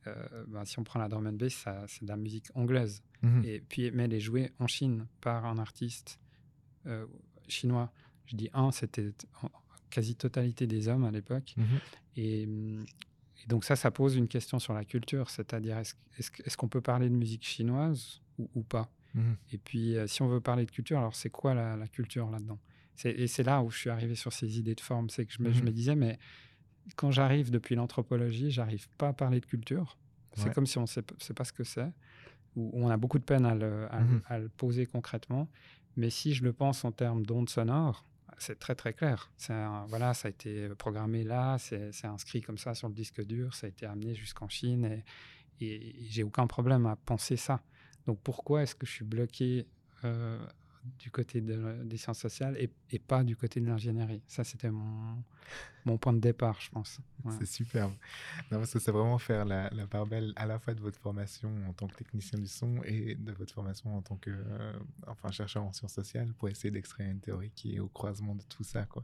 [0.08, 3.02] euh, ben, si on prend la drum and bass, ça- c'est de la musique anglaise.
[3.22, 3.44] Mhm.
[3.44, 6.18] Et puis, mais elle est jouée en Chine par un artiste
[7.48, 7.92] chinois.
[8.32, 9.48] Je dis un, c'était en
[9.90, 11.54] quasi-totalité des hommes à l'époque.
[11.56, 11.66] Mhm.
[12.16, 16.56] Et, et donc ça, ça pose une question sur la culture, c'est-à-dire est-ce est est
[16.56, 18.90] qu'on peut parler de musique chinoise ou, ou pas?
[19.14, 19.36] Mhm.
[19.52, 22.30] Et puis, euh, si on veut parler de culture, alors c'est quoi la, la culture
[22.30, 22.58] là-dedans?
[23.04, 25.42] Et c'est là où je suis arrivé sur ces idées de forme, c'est que je
[25.42, 25.64] me, je Mhm.
[25.66, 26.18] me disais, mais
[26.96, 29.98] quand j'arrive depuis l'anthropologie, j'arrive pas à parler de culture.
[30.34, 30.54] C'est Ouais.
[30.54, 31.92] comme si on ne sait, pas ce que c'est,
[32.56, 35.48] ou on a beaucoup de peine à le, à le- à le poser concrètement.
[35.96, 38.06] Mais si je le pense en termes d'ondes sonores,
[38.38, 39.30] c'est très très clair.
[39.88, 43.66] Voilà, ça a été programmé là, c'est inscrit comme ça sur le disque dur, ça
[43.66, 45.02] a été amené jusqu'en Chine
[45.60, 47.62] et j'ai aucun problème à penser ça.
[48.06, 49.66] Donc pourquoi est-ce que je suis bloqué
[50.04, 50.44] euh,
[50.98, 55.98] du côté de- des sciences sociales et, pas du côté de l'ingénierie Ça, c'était mon,
[55.98, 57.00] point de départ, je pense.
[57.38, 57.92] C'est superbe.
[58.50, 60.98] Non, parce que c'est vraiment faire la, la part belle à la fois de votre
[60.98, 64.72] formation en tant que technicien du son et de votre formation en tant que euh,
[65.06, 68.42] enfin, chercheur en sciences sociales pour essayer d'extraire une théorie qui est au croisement de
[68.44, 68.84] tout ça.
[68.84, 69.02] Quoi.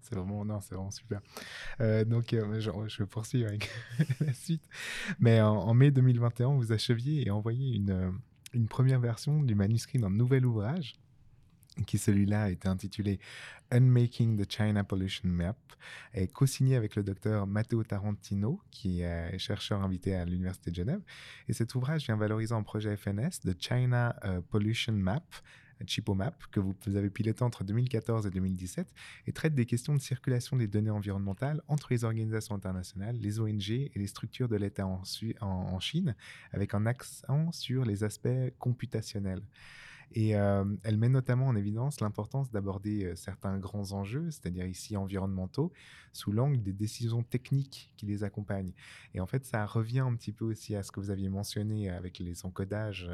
[0.00, 1.20] C'est vraiment, non, c'est vraiment super.
[1.80, 3.70] Euh, donc, euh, je, je poursuis avec
[4.20, 4.66] la suite.
[5.18, 8.18] Mais en, mai 2021, vous acheviez et envoyé une,
[8.52, 10.94] une première version du manuscrit d'un nouvel ouvrage
[11.86, 13.20] qui celui-là était intitulé
[13.70, 15.56] Unmaking the China Pollution Map,
[16.12, 21.00] est co-signé avec le docteur Matteo Tarantino, qui est chercheur invité à l'Université de Genève.
[21.48, 25.22] Et cet ouvrage vient valoriser un projet FNS de China euh, Pollution Map,
[25.86, 28.92] CHIPOMAP, que vous, avez piloté entre 2014 et 2017,
[29.26, 33.70] et traite des questions de circulation des données environnementales entre les organisations internationales, les ONG
[33.70, 35.02] et les structures de l'État en-
[35.40, 36.14] en Chine,
[36.52, 39.42] avec un accent sur les aspects computationnels.
[40.12, 45.72] Et elle met notamment en évidence l'importance d'aborder certains grands enjeux, c'est-à-dire ici environnementaux,
[46.12, 48.72] sous l'angle des décisions techniques qui les accompagnent.
[49.14, 51.90] Et en fait, ça revient un petit peu aussi à ce que vous aviez mentionné
[51.90, 53.08] avec les encodages,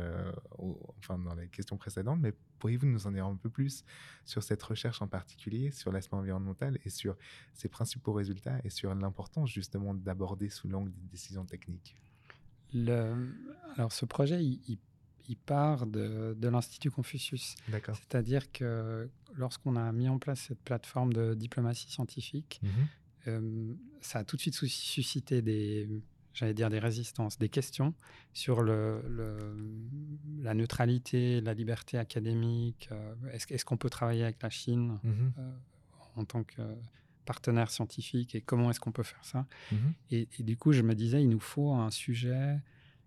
[0.99, 3.85] enfin dans les questions précédentes, mais pourriez-vous nous en dire un peu plus
[4.25, 7.17] sur cette recherche en particulier, sur l'aspect environnemental et sur
[7.53, 11.95] ses principaux résultats et sur l'importance justement d'aborder sous l'angle des décisions techniques?
[12.75, 14.79] Alors, ce projet, il-
[15.29, 17.55] il part de, de l'Institut Confucius.
[17.95, 22.71] C'est-à-dire que lorsqu'on a mis en place cette plateforme de diplomatie scientifique, Mhm.
[23.29, 25.89] euh, ça a tout de suite sus- suscité des,
[26.33, 27.95] j'allais dire des résistances, des questions
[28.33, 29.57] sur le, le-
[30.43, 32.89] la neutralité, la liberté académique.
[32.93, 35.33] euh, est-ce, est-ce qu'on peut travailler avec la Chine Mhm.
[35.39, 35.53] euh,
[36.17, 36.63] en tant que
[37.25, 39.47] partenaire scientifique et comment est-ce qu'on peut faire ça?
[39.73, 39.93] Mhm.
[40.13, 42.61] et, et du coup, je me disais, il nous faut un sujet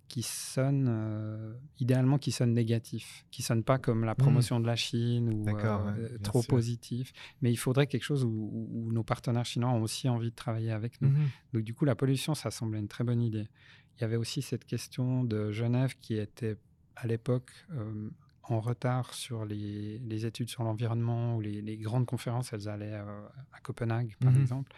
[0.10, 4.76] qui sonne, euh, idéalement, qui sonne négatif, qui sonne pas comme la promotion de la
[4.76, 6.50] Chine ou euh, ouais, euh, trop sûr.
[6.50, 7.14] positif.
[7.42, 10.36] Mais il faudrait quelque chose où, où- où nos partenaires chinois ont aussi envie de
[10.36, 11.10] travailler avec nous.
[11.10, 11.28] Mhm.
[11.54, 13.48] Donc du coup, la pollution, ça semblait une très bonne idée.
[13.98, 16.58] Il y avait aussi cette question de Genève qui était
[16.98, 18.10] à l'époque euh,
[18.44, 22.96] en retard sur les, les études sur l'environnement ou les, les grandes conférences, elles allaient
[22.96, 24.42] à Copenhague, par Mhm.
[24.42, 24.72] exemple.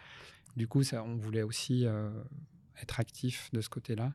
[0.56, 1.86] Du coup, ça, on voulait aussi
[2.82, 4.12] être actif de ce côté-là.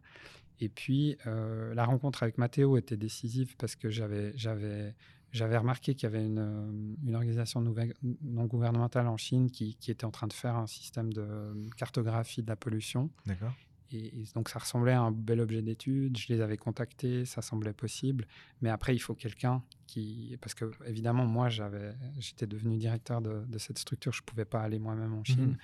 [0.59, 4.95] Et puis, euh, la rencontre avec Matteo était décisive parce que j'avais, j'avais,
[5.31, 10.11] j'avais remarqué qu'il y avait une, organisation non gouvernementale en Chine qui, qui était en
[10.11, 13.11] train de faire un système de cartographie de la pollution.
[13.25, 13.53] D'accord.
[13.91, 16.17] Et, et donc, ça ressemblait à un bel objet d'étude.
[16.17, 18.25] Je les avais contactés, ça semblait possible.
[18.61, 20.37] Mais après, il faut quelqu'un qui.
[20.41, 24.11] Parce que, évidemment, moi, j'avais, j'étais devenu directeur de, de cette structure.
[24.11, 25.51] Je ne pouvais pas aller moi-même en Chine.
[25.51, 25.57] Mhm.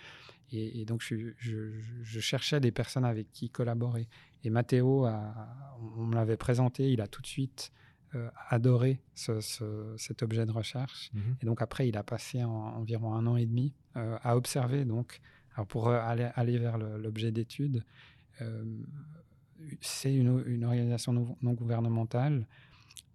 [0.54, 1.72] Et, et donc, je, je-
[2.04, 4.08] je cherchais des personnes avec qui collaborer.
[4.44, 7.72] Et Matteo, a- on me l'avait présenté, il a tout de suite
[8.16, 11.10] euh, adoré ce- ce- cet objet de recherche.
[11.16, 11.36] Mhm.
[11.42, 14.86] Et donc, après, il a passé en- environ un an et demi euh, à observer.
[14.86, 15.20] Donc,
[15.56, 17.84] alors pour euh, aller, aller vers l'objet d'étude,
[19.82, 22.46] c'est une, une organisation non, non gouvernementale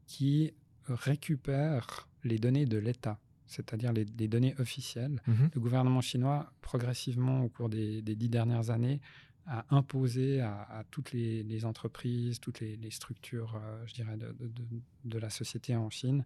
[0.07, 0.52] qui
[0.87, 5.20] récupère les données de l'État, c'est-à-dire les, les données officielles.
[5.26, 5.50] Mhm.
[5.54, 9.00] Le gouvernement chinois, progressivement au cours des, des dix dernières années,
[9.46, 14.16] a imposé à, à toutes les, les entreprises, toutes les, les structures, euh, je dirais,
[14.16, 14.35] de,
[15.04, 16.24] de- la société en Chine,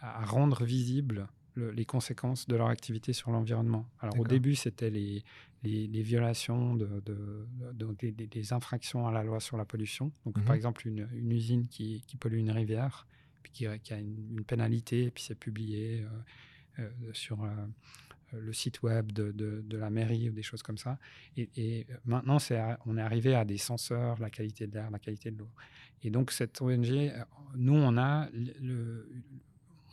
[0.00, 3.86] à, à rendre visibles le- les conséquences de leur activité sur l'environnement.
[4.00, 5.22] Alors au début, c'était les,
[5.62, 10.10] les, les violations, de, de- de- des- infractions à la loi sur la pollution.
[10.24, 10.44] Donc Mhm.
[10.44, 13.06] par exemple, une, une usine qui, qui pollue une rivière,
[13.42, 16.02] puis qui, qui a une, une pénalité, et puis c'est publié
[16.78, 17.48] euh, euh, sur euh,
[18.32, 20.98] le site web de, de- de la mairie ou des choses comme ça.
[21.36, 24.90] Et, et maintenant, c'est à- on est arrivé à des senseurs, la qualité de l'air,
[24.90, 25.50] la qualité de l'eau.
[26.02, 27.12] Et donc, cette ONG,
[27.54, 28.28] nous, on a
[28.60, 29.08] le-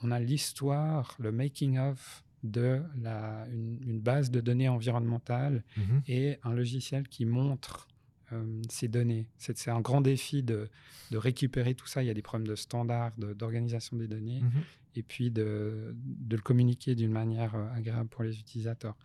[0.03, 6.01] on a l'histoire, le making of de la, une, une base de données environnementales Mhm.
[6.07, 7.87] et un logiciel qui montre
[8.33, 9.27] euh, ces données.
[9.37, 10.69] C'est un grand défi de,
[11.11, 12.01] de récupérer tout ça.
[12.01, 14.61] Il y a des problèmes de standards, de- d'organisation des données Mhm.
[14.95, 18.95] et puis de, de le communiquer d'une manière euh, agréable pour les utilisateurs.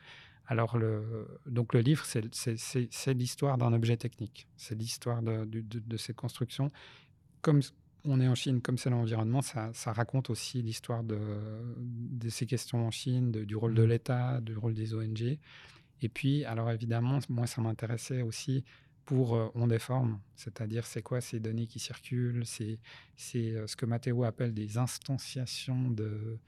[0.47, 4.47] Alors, le, donc le livre, c'est- l'histoire d'un objet technique.
[4.57, 6.71] C'est l'histoire de, de, de, de cette construction.
[7.43, 7.61] Comme
[8.07, 11.19] on est en Chine, comme c'est l'environnement, ça, ça raconte aussi l'histoire de,
[11.79, 13.89] de ces questions en Chine, de- du rôle de Mhm.
[13.89, 15.39] l'État, du rôle des ONG.
[16.03, 18.65] Et puis, alors évidemment, moi, ça m'intéressait aussi
[19.05, 22.79] pour euh, on déforme, c'est-à-dire c'est quoi ces données qui circulent, c'est
[23.37, 26.39] euh, ce que Matteo appelle des instantiations de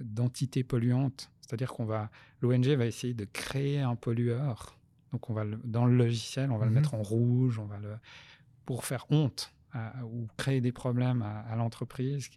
[0.00, 4.76] d'entités polluantes, c'est-à-dire qu'on va l'ONG va essayer de créer un pollueur,
[5.12, 7.78] donc on va le- dans le logiciel, on va le mettre en rouge, on va
[7.78, 7.94] le
[8.66, 12.28] pour faire honte à- ou créer des problèmes à, à l'entreprise.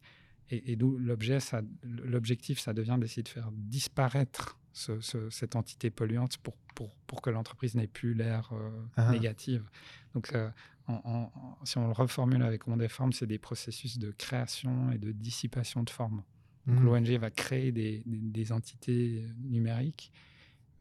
[0.49, 5.55] Et, et d'où l'objet, ça- l'objectif, ça devient d'essayer de faire disparaître ce- ce- cette
[5.55, 9.11] entité polluante pour, pour, pour que l'entreprise n'ait plus l'air euh, Ah.
[9.11, 9.69] négative.
[10.13, 10.49] Donc, euh,
[10.87, 14.91] en- en- en- si on le reformule avec On déforme, c'est des processus de création
[14.91, 16.23] et de dissipation de formes.
[16.65, 16.85] Donc, Mhm.
[16.85, 20.11] l'ONG va créer des, des- des entités numériques,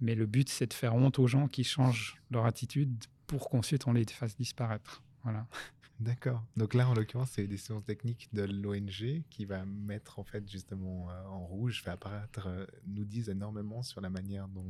[0.01, 2.93] mais le but, c'est de faire honte aux gens qui changent leur attitude
[3.27, 5.03] pour qu'ensuite on les fasse disparaître.
[5.25, 5.47] Voilà.
[5.99, 6.43] D'accord.
[6.57, 10.47] Donc là, en l'occurrence, c'est une décision technique de l'ONG qui va mettre en fait
[10.51, 14.65] justement euh, en rouge, fait apparaître, euh, nous disent énormément sur la manière dont.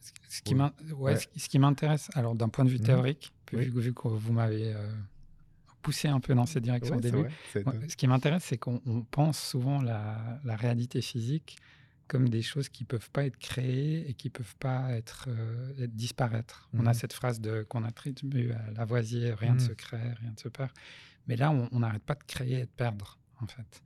[0.00, 0.58] Ce- Ce qui Oui.
[0.60, 1.16] m'in- ouais, Ouais.
[1.16, 2.84] ce qui- ce qui m'intéresse, alors d'un point de vue Mhm.
[2.84, 3.68] théorique, Oui.
[3.70, 4.92] vu, que vous m'avez euh,
[5.82, 9.38] poussé un peu dans cette direction au début, ce qui m'intéresse, c'est qu'on on pense
[9.40, 11.56] souvent la, la réalité physique
[12.08, 15.94] comme des choses qui peuvent pas être créées et qui peuvent pas être, euh, être-
[15.94, 16.68] disparaître.
[16.72, 19.66] On a cette phrase de qu'on attribue à Lavoisier rien ne Mhm.
[19.68, 20.70] se crée, rien ne se perd.
[21.26, 23.82] Mais là, on n'arrête pas de créer et de perdre, en fait.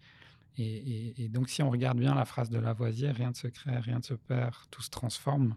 [0.56, 3.48] Et, et- et donc, si on regarde bien la phrase de Lavoisier, rien ne se
[3.48, 5.56] crée, rien ne se perd, tout se transforme.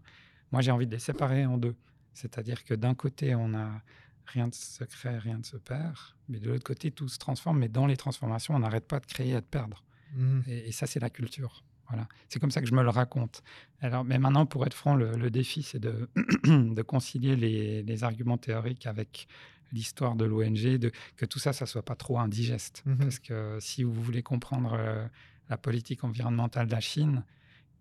[0.51, 1.75] Moi, j'ai envie de les séparer en deux.
[2.13, 3.81] C'est-à-dire que d'un côté, on a
[4.25, 5.97] rien ne se crée, rien ne se perd,
[6.29, 7.59] mais de l'autre côté, tout se transforme.
[7.59, 9.83] Mais dans les transformations, on n'arrête pas de créer et de perdre.
[10.47, 11.63] Et, et ça, c'est la culture.
[11.87, 12.07] Voilà.
[12.29, 13.43] C'est comme ça que je me le raconte.
[13.81, 16.09] Alors, mais maintenant, pour être franc, le, le défi, c'est de,
[16.45, 19.27] de concilier les, les arguments théoriques avec
[19.71, 22.83] l'histoire de l'ONG, de, que tout ça, ça soit pas trop indigeste.
[22.85, 22.97] Mhm.
[22.97, 25.05] Parce que si vous voulez comprendre euh,
[25.49, 27.23] la politique environnementale de la Chine,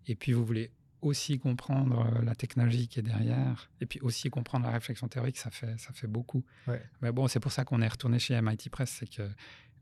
[0.07, 4.29] et puis vous voulez aussi comprendre euh, la technologie qui est derrière, et puis aussi
[4.29, 6.43] comprendre la réflexion théorique, ça fait, ça fait beaucoup.
[6.67, 6.81] Ouais.
[7.01, 9.29] Mais bon, c'est pour ça qu'on est retourné chez MIT Press, c'est que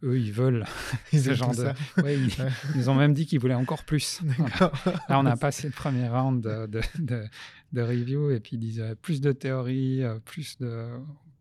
[0.04, 0.66] eux, ils veulent
[1.13, 1.72] Ils ce genre de.
[2.02, 2.18] Ouais,
[2.76, 4.22] ils, ont même dit qu'ils voulaient encore plus.
[5.10, 7.26] Là, on a passé le premier round de, de, de-
[7.72, 10.88] de review et puis ils disent euh, plus de théorie, euh, plus de,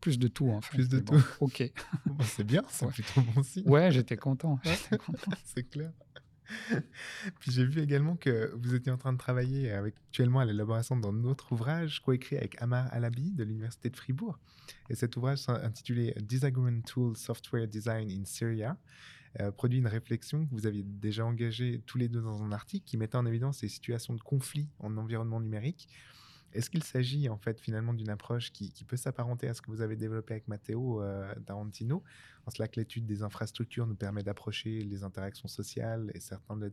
[0.00, 0.76] plus de tout en fait.
[0.76, 1.24] Plus de bon, tout.
[1.40, 1.70] ok.
[2.06, 2.92] Bon, c'est bien, c'est Ouais.
[2.92, 3.68] plutôt bon signe.
[3.68, 4.58] Ouais, j'étais content.
[4.64, 5.30] j'étais content.
[5.44, 5.90] c'est clair.
[7.40, 11.24] Puis j'ai vu également que vous étiez en train de travailler actuellement à l'élaboration d'un
[11.24, 14.38] autre ouvrage coécrit avec Amar Alabi de l'Université de Fribourg.
[14.90, 18.76] Et cet ouvrage intitulé Disagreement Tool Software Design in Syria
[19.40, 22.84] euh, produit une réflexion que vous aviez déjà engagée tous les deux dans un article
[22.84, 25.88] qui mettait en évidence les situations de conflit en environnement numérique.
[26.52, 29.70] Est-ce qu'il s'agit en fait finalement d'une approche qui, qui peut s'apparenter à ce que
[29.70, 32.02] vous avez développé avec Matteo euh, Tarantino,
[32.46, 36.72] en cela que l'étude des infrastructures nous permet d'approcher les interactions sociales et certains de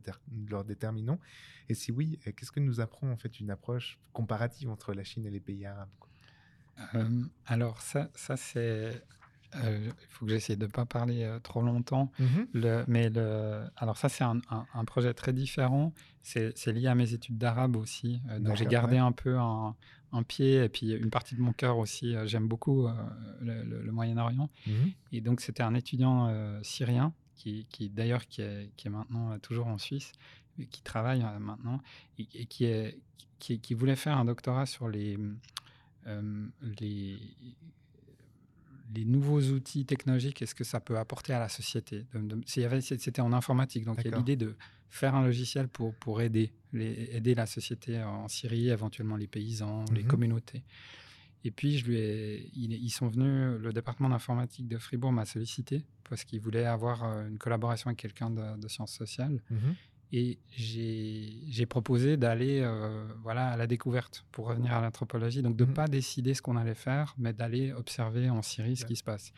[0.49, 1.19] leurs- déterminants
[1.69, 5.03] Et si oui, euh, qu'est-ce que nous apprend en fait une approche comparative entre la
[5.03, 5.89] Chine et les pays arabes
[6.95, 9.03] Euh, alors, ça, ça c'est.
[9.55, 12.12] euh, Il faut que j'essaie de ne pas parler euh, trop longtemps.
[12.53, 15.93] Le, mais le, alors ça, c'est un, un- un projet très différent.
[16.21, 18.21] C'est lié à mes études d'arabe aussi.
[18.29, 18.99] Euh, donc j'ai gardé ouais.
[19.01, 19.75] un peu un,
[20.11, 22.15] un pied et puis une partie de mon cœur aussi.
[22.15, 22.93] Euh, J'aime beaucoup euh,
[23.41, 24.49] le, le- le Moyen-Orient.
[24.67, 24.91] Mhm.
[25.11, 29.37] Et donc c'était un étudiant euh, syrien qui, qui d'ailleurs qui est, qui est maintenant
[29.39, 30.11] toujours en Suisse,
[30.59, 31.79] et qui travaille euh, maintenant
[32.17, 32.97] et, et qui, est,
[33.39, 35.17] qui, voulait faire un doctorat sur les,
[36.79, 37.17] les,
[38.93, 42.06] les nouveaux outils technologiques et ce que ça peut apporter à la société.
[42.45, 44.56] C'était en informatique, donc il y a l'idée de
[44.89, 49.86] faire un logiciel pour, pour aider, les, aider la société en Syrie, éventuellement les paysans,
[49.93, 50.08] les Mhm.
[50.08, 50.63] communautés.
[51.45, 55.86] Et puis, je lui ai, ils, sont venus, le département d'informatique de Fribourg m'a sollicité
[56.10, 59.41] parce qu'il voulait avoir euh, une collaboration avec quelqu'un de, de sciences sociales.
[59.49, 59.75] Mhm.
[60.11, 65.41] Et j'ai proposé d'aller euh, voilà, à la découverte pour revenir à l'anthropologie.
[65.43, 65.75] Donc, de ne Mhm.
[65.75, 69.31] pas décider ce qu'on allait faire, mais d'aller observer en Syrie ce qui se passe.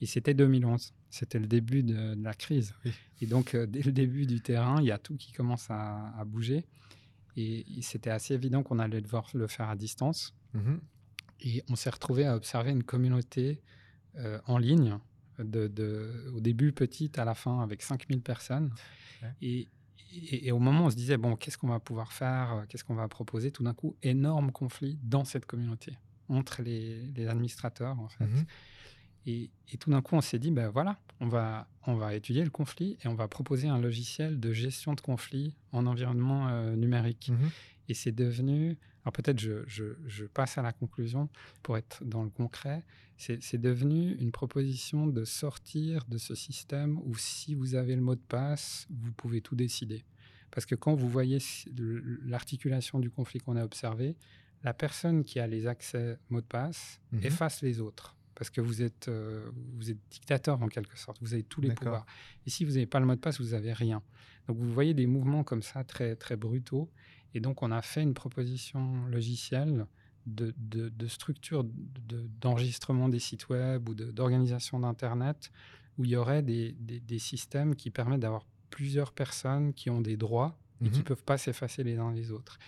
[0.00, 0.92] Et c'était 2011.
[1.10, 2.74] C'était le début de, de la crise.
[2.84, 2.92] Oui.
[3.22, 6.12] Et donc, euh, dès le début du terrain, il y a tout qui commence à,
[6.18, 6.64] à bouger.
[7.36, 10.34] Et, et c'était assez évident qu'on allait devoir le faire à distance.
[10.54, 10.80] Mhm.
[11.40, 13.62] Et on s'est retrouvé à observer une communauté
[14.16, 14.98] euh, en ligne,
[15.38, 18.70] de, de- au début petite, à la fin avec 5000 personnes.
[19.22, 19.32] Ouais.
[19.40, 19.68] Et,
[20.12, 22.84] et- au moment où on se disait, bon, qu'est-ce qu'on va pouvoir faire, euh, qu'est-ce
[22.84, 25.96] qu'on va proposer, tout d'un coup, énorme conflit dans cette communauté,
[26.28, 28.24] entre les, administrateurs, en fait.
[28.26, 28.44] Mhm.
[29.28, 32.42] Et, et tout d'un coup, on s'est dit, ben voilà, on va, on va étudier
[32.44, 36.74] le conflit et on va proposer un logiciel de gestion de conflit en environnement euh,
[36.76, 37.28] numérique.
[37.30, 37.50] Mhm.
[37.90, 41.28] Et c'est devenu, alors peut-être je, je- je passe à la conclusion
[41.62, 42.84] pour être dans le concret,
[43.18, 48.14] c'est devenu une proposition de sortir de ce système où si vous avez le mot
[48.14, 50.04] de passe, vous pouvez tout décider.
[50.52, 51.38] Parce que quand vous voyez
[52.26, 54.16] l'articulation du conflit qu'on a observé,
[54.64, 57.24] la personne qui a les accès mot de passe Mhm.
[57.24, 58.14] efface les autres.
[58.38, 61.68] Parce que vous êtes, euh, vous êtes dictateur en quelque sorte, vous avez tous les
[61.74, 62.06] pouvoirs.
[62.46, 64.00] Et si vous n'avez pas le mot de passe, vous n'avez rien.
[64.46, 66.88] Donc vous voyez des mouvements comme ça très, très brutaux.
[67.34, 69.86] Et donc on a fait une proposition logicielle
[70.26, 75.50] de, de, de structure de- d'enregistrement des sites web ou d'organisation d'Internet
[75.98, 80.00] où il y aurait des, des- des systèmes qui permettent d'avoir plusieurs personnes qui ont
[80.00, 80.98] des droits et qui Mhm.
[80.98, 82.58] ne peuvent pas s'effacer les uns les autres.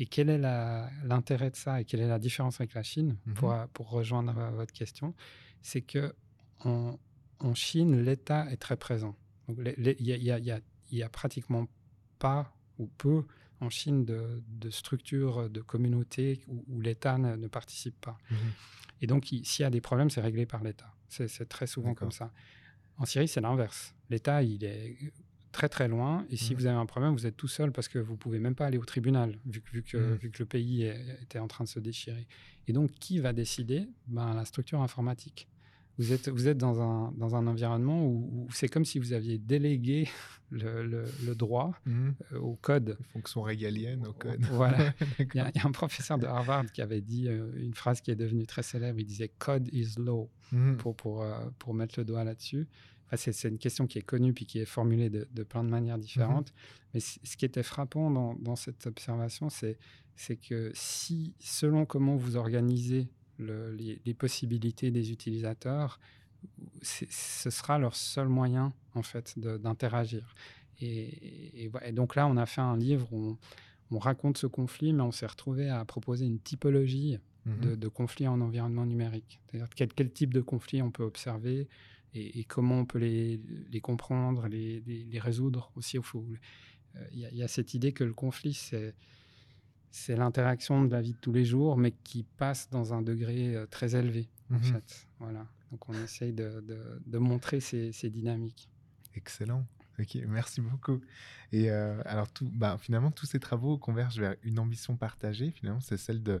[0.00, 3.34] Et quel est l'intérêt de ça et quelle est la différence avec la Chine, Mhm.
[3.34, 5.14] pour, pour rejoindre euh, votre question?
[5.62, 6.14] C'est que
[6.64, 6.98] en,
[7.38, 9.14] en Chine, l'État est très présent.
[9.48, 11.66] Il y, a- pratiquement
[12.18, 13.24] pas ou peu
[13.60, 18.16] en Chine de, de structures, de communautés où, où l'État ne, ne participe pas.
[18.30, 18.36] Mhm.
[19.02, 20.90] Et donc, il- s'il y a des problèmes, c'est réglé par l'État.
[21.08, 22.32] C'est très souvent comme ça.
[22.96, 23.94] En Syrie, c'est l'inverse.
[24.10, 24.96] L'État, il est
[25.52, 26.24] très très loin.
[26.30, 26.58] Et si Mhm.
[26.60, 28.78] vous avez un problème, vous êtes tout seul parce que vous pouvez même pas aller
[28.78, 30.14] au tribunal, vu, que- vu que, Mhm.
[30.16, 32.26] vu que le pays est- était en train de se déchirer.
[32.68, 33.88] Et donc, qui va décider?
[34.06, 35.48] Ben, La structure informatique.
[35.98, 39.12] Vous êtes, vous êtes dans, un, dans un environnement où, où c'est comme si vous
[39.12, 40.08] aviez délégué
[40.50, 42.14] le, le- le droit Mhm.
[42.32, 42.96] euh, au code.
[43.12, 44.40] Fonction régalienne au code.
[44.52, 44.94] Voilà.
[45.18, 47.74] Il y, a, il y a un professeur de Harvard qui avait dit euh, une
[47.74, 48.98] phrase qui est devenue très célèbre.
[48.98, 50.30] Il disait Code is law
[50.78, 52.66] pour, pour, euh, pour mettre le doigt là-dessus.
[53.16, 55.98] C'est, une question qui est connue puis qui est formulée de, de plein de manières
[55.98, 56.52] différentes.
[56.94, 59.78] Mais c- ce qui était frappant dans, dans cette observation, c'est,
[60.36, 63.08] que si, selon comment vous organisez
[63.38, 65.98] le- les, les possibilités des utilisateurs,
[66.82, 70.34] ce sera leur seul moyen en fait d'interagir.
[70.80, 71.88] Et, et voilà.
[71.88, 73.36] Et donc là, on a fait un livre où
[73.90, 77.60] on, on raconte ce conflit, mais on s'est retrouvé à proposer une typologie Mhm.
[77.62, 79.40] de, de conflits en environnement numérique.
[79.46, 81.68] C'est-à-dire quel, quel type de conflit on peut observer
[82.14, 83.40] et, et comment on peut les,
[83.70, 85.98] les comprendre, les, les- les résoudre aussi.
[85.98, 86.24] au fond.
[86.96, 88.94] Euh, Il y, a- il y a cette idée que le conflit, c'est
[89.92, 93.56] c'est l'interaction de la vie de tous les jours, mais qui passe dans un degré
[93.56, 94.62] euh, très élevé, en Mhm.
[94.62, 95.08] fait.
[95.18, 95.46] Voilà.
[95.72, 98.68] Donc on essaye de, de- de montrer ces, ces dynamiques.
[99.14, 99.66] Excellent.
[99.98, 101.00] Ok, merci beaucoup.
[101.52, 105.50] Et euh, alors, tout, bah, finalement, tous ces travaux convergent vers une ambition partagée.
[105.50, 106.40] Finalement, c'est celle de,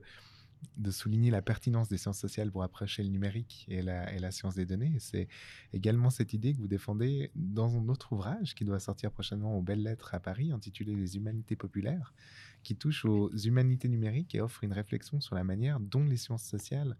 [0.76, 4.66] de souligner la pertinence des sciences sociales pour approcher le numérique et la, science des
[4.66, 4.96] données.
[4.98, 5.28] C'est
[5.72, 9.62] également cette idée que vous défendez dans un autre ouvrage qui doit sortir prochainement aux
[9.62, 12.14] Belles Lettres à Paris, intitulé Les humanités populaires,
[12.62, 16.44] qui touche aux humanités numériques et offre une réflexion sur la manière dont les sciences
[16.44, 16.96] sociales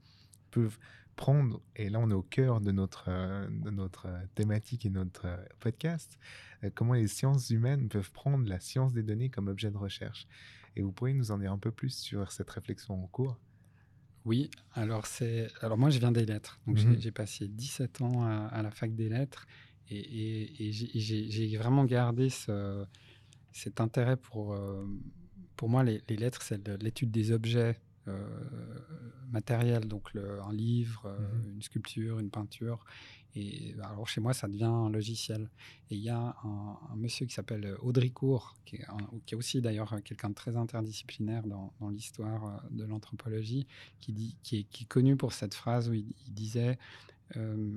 [0.50, 0.78] peuvent
[1.16, 3.46] prendre, et là on est au cœur de notre, euh,
[4.06, 6.18] euh, thématique et notre euh, podcast,
[6.74, 10.26] comment les sciences humaines peuvent prendre la science des données comme objet de recherche.
[10.76, 13.38] Et vous pourriez nous en dire un peu plus sur cette réflexion en cours
[14.30, 17.00] Oui, alors c'est alors moi je viens des lettres, donc j'ai- Mhm.
[17.00, 19.42] j'ai passé 17 ans à, à la fac des lettres
[19.90, 22.84] et, et- et j'ai- vraiment gardé ce-
[23.50, 24.86] cet intérêt pour euh,
[25.56, 27.74] pour moi les, les lettres c'est de l'étude des objets
[28.08, 28.24] euh,
[29.32, 31.54] matériels, donc le- un livre, euh, Mhm.
[31.54, 32.78] une sculpture, une peinture.
[33.36, 35.48] Et alors chez moi ça devient un logiciel.
[35.90, 39.38] Et il y a un, un monsieur qui s'appelle Audricourt, qui est, un- qui est
[39.38, 43.66] aussi d'ailleurs quelqu'un de très interdisciplinaire dans, dans l'histoire euh, de l'anthropologie,
[44.00, 46.78] qui, dit, qui, est, qui est connu pour cette phrase où il, il disait
[47.36, 47.76] euh,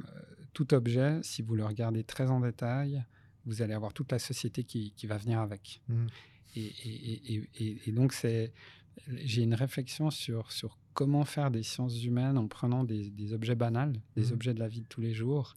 [0.53, 3.03] Tout objet, si vous le regardez très en détail,
[3.45, 5.81] vous allez avoir toute la société qui, qui va venir avec.
[6.55, 8.53] Et, et- et- et- et donc, c'est,
[9.07, 13.55] j'ai une réflexion sur, sur comment faire des sciences humaines en prenant des, des objets
[13.55, 14.33] banals, des Mhm.
[14.33, 15.55] objets de la vie de tous les jours,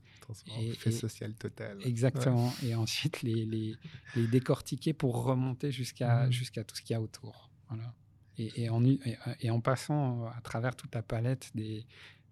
[0.59, 1.79] Et- fait et- social total.
[1.85, 2.53] Exactement.
[2.65, 3.77] Et ensuite, les, les,
[4.17, 6.33] les décortiquer pour remonter jusqu'à Mhm.
[6.33, 7.51] jusqu'à tout ce qu'il y a autour.
[7.69, 7.95] Voilà.
[8.39, 11.87] Et, et en, et, en passant à travers toute la palette des,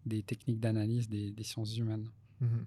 [0.06, 2.10] des techniques d'analyse des, des sciences humaines.
[2.40, 2.66] Mhm.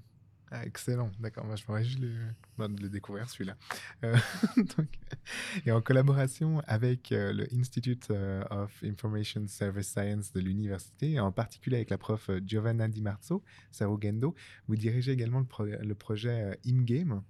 [0.49, 1.43] Ah, excellent, d'accord.
[1.45, 3.57] Moi, je me réjouis le, de le découvrir, celui-là.
[4.05, 4.15] Euh,
[5.65, 11.33] et en collaboration avec euh, le Institute euh, of Information Service Science de l'université, en
[11.33, 14.35] particulier avec la prof Giovanna Di Marzo, Sarugendo,
[14.69, 17.21] vous dirigez également le, le projet InGame.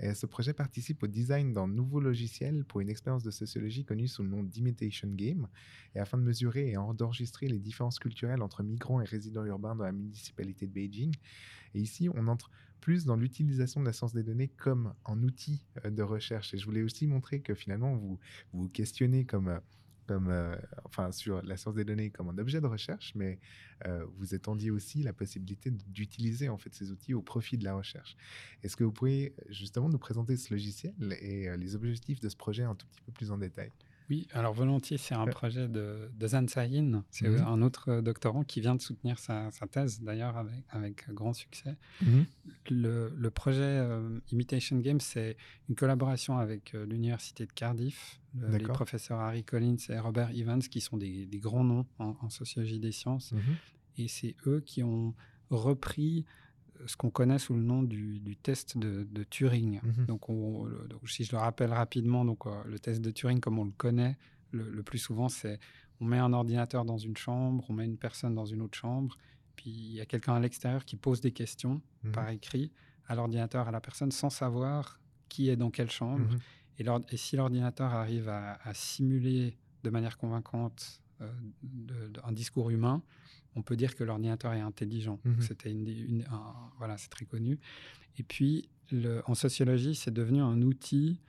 [0.00, 4.22] Ce projet participe au design d'un nouveau logiciel pour une expérience de sociologie connue sous
[4.22, 5.48] le nom d'Imitation Game,
[5.94, 9.84] et afin de mesurer et d'enregistrer les différences culturelles entre migrants et résidents urbains dans
[9.84, 11.14] la municipalité de Beijing.
[11.74, 15.62] Et ici, on entre plus dans l'utilisation de la science des données comme un outil
[15.84, 16.54] euh, de recherche.
[16.54, 18.18] Et je voulais aussi montrer que finalement, vous vous,
[18.52, 19.58] vous questionnez comme euh,
[20.06, 23.38] comme, euh, enfin, sur la source des données comme un objet de recherche, mais
[23.86, 27.74] euh, vous étendiez aussi la possibilité d'utiliser en fait ces outils au profit de la
[27.74, 28.16] recherche.
[28.62, 32.36] Est-ce que vous pourriez justement nous présenter ce logiciel et euh, les objectifs de ce
[32.36, 33.72] projet un tout petit peu plus en détail?
[34.08, 37.02] Oui, alors volontiers, c'est un projet de, de Zan Sahin.
[37.10, 37.44] C'est Mhm.
[37.44, 41.32] un autre euh, doctorant qui vient de soutenir sa, sa thèse, d'ailleurs, avec, avec grand
[41.32, 41.76] succès.
[42.70, 45.36] Le, le projet euh, Imitation Game, c'est
[45.68, 50.60] une collaboration avec euh, l'Université de Cardiff, le- les professeurs Harry Collins et Robert Evans,
[50.60, 53.32] qui sont des, des grands noms en, en sociologie des sciences.
[53.32, 53.40] Mhm.
[53.98, 55.14] Et c'est eux qui ont
[55.50, 56.24] repris
[56.86, 59.80] ce qu'on connaît sous le nom du, du test de, de Turing.
[59.82, 60.06] Mhm.
[60.06, 63.40] Donc, on- le- donc, si je le rappelle rapidement, donc, euh, le test de Turing,
[63.40, 64.16] comme on le connaît,
[64.52, 65.58] le, le plus souvent, c'est
[66.00, 69.16] on met un ordinateur dans une chambre, on met une personne dans une autre chambre,
[69.56, 72.12] puis il y a quelqu'un à l'extérieur qui pose des questions Mhm.
[72.12, 72.70] par écrit
[73.08, 76.26] à l'ordinateur, à la personne, sans savoir qui est dans quelle chambre.
[76.30, 76.38] Mhm.
[77.10, 82.68] Et, si l'ordinateur arrive à, à simuler de manière convaincante euh, de- de- un discours
[82.68, 83.02] humain,
[83.56, 85.18] on peut dire que l'ordinateur est intelligent.
[85.24, 85.40] Mhm.
[85.40, 87.58] C'était une, un- voilà, c'est très connu.
[88.18, 91.20] Et puis, le- en sociologie, c'est devenu un outil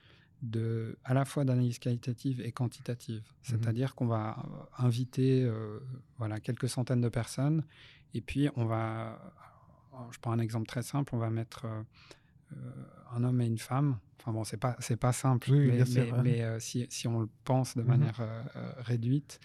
[0.42, 3.24] de, à la fois d'analyse qualitative et quantitative.
[3.42, 5.80] C'est-à-dire qu'on va euh, inviter euh,
[6.18, 7.64] voilà, quelques centaines de personnes
[8.14, 9.34] et puis on va,
[10.12, 11.82] je prends un exemple très simple, on va mettre euh,
[13.12, 13.98] un homme et une femme.
[14.20, 15.58] Enfin bon, c'est pas c'est pas simple, Oui,
[16.22, 17.88] mais, euh, si, si on le pense de Mhm.
[17.88, 18.20] manière
[18.78, 19.40] réduite.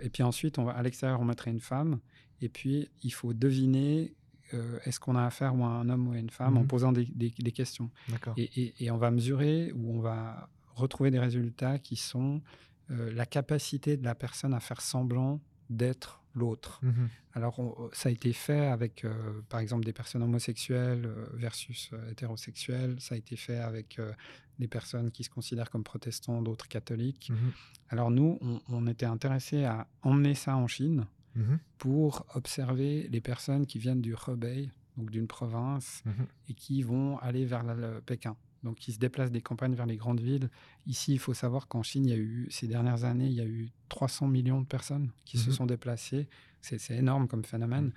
[0.00, 1.98] Et puis ensuite, on va, à l'extérieur, on mettrait une femme.
[2.40, 4.14] Et puis, il faut deviner
[4.54, 6.66] euh, est-ce qu'on a affaire ou à un homme ou à une femme en Mhm.
[6.66, 7.90] posant des, des- des questions.
[8.36, 12.42] Et- et on va mesurer ou on va retrouver des résultats qui sont
[12.90, 16.80] euh, la capacité de la personne à faire semblant d'être l'autre.
[16.82, 17.08] Mhm.
[17.34, 21.90] Alors, on- ça a été fait avec, euh, par exemple, des personnes homosexuelles euh, versus
[21.92, 22.96] euh, hétérosexuelles.
[23.00, 24.12] Ça a été fait avec euh,
[24.58, 27.30] des personnes qui se considèrent comme protestants, d'autres catholiques.
[27.30, 27.52] Mhm.
[27.90, 31.58] Alors, nous, on, on était intéressés à emmener ça en Chine Mhm.
[31.78, 34.68] pour observer les personnes qui viennent du Hebei,
[34.98, 36.02] donc d'une province,
[36.48, 38.36] et qui vont aller vers la- le Pékin.
[38.62, 40.48] Donc, qui se déplacent des campagnes vers les grandes villes.
[40.86, 43.40] Ici, il faut savoir qu'en Chine, il y a eu, ces dernières années, il y
[43.40, 45.56] a eu 300 millions de personnes qui se Mhm.
[45.56, 46.28] sont déplacées.
[46.60, 47.92] C'est énorme comme phénomène.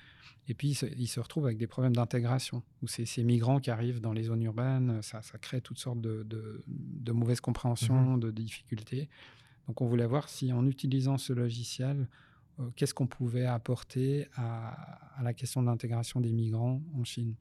[0.47, 3.59] Et puis, ils se, ils se retrouvent avec des problèmes d'intégration, où c'est ces migrants
[3.59, 7.41] qui arrivent dans les zones urbaines, ça, ça crée toutes sortes de, de, de mauvaises
[7.41, 9.07] compréhensions, de difficultés.
[9.67, 12.07] Donc, on voulait voir si, en utilisant ce logiciel,
[12.59, 17.35] euh, qu'est-ce qu'on pouvait apporter à, à la question de l'intégration des migrants en Chine.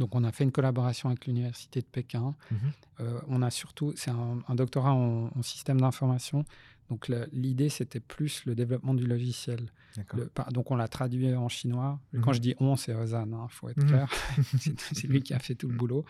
[0.00, 2.34] Donc, on a fait une collaboration avec l'Université de Pékin.
[2.50, 2.58] Mhm.
[3.00, 6.44] Euh, on a surtout, c'est un, un doctorat en, en système d'information.
[6.88, 9.70] Donc, l'idée, c'était plus le développement du logiciel.
[10.14, 12.00] Le- donc, on l'a traduit en chinois.
[12.12, 12.20] Mhm.
[12.22, 13.88] Quand je dis on, c'est Ozan, il faut être Mhm.
[13.88, 14.08] clair.
[14.94, 16.04] c'est lui qui a fait tout le boulot.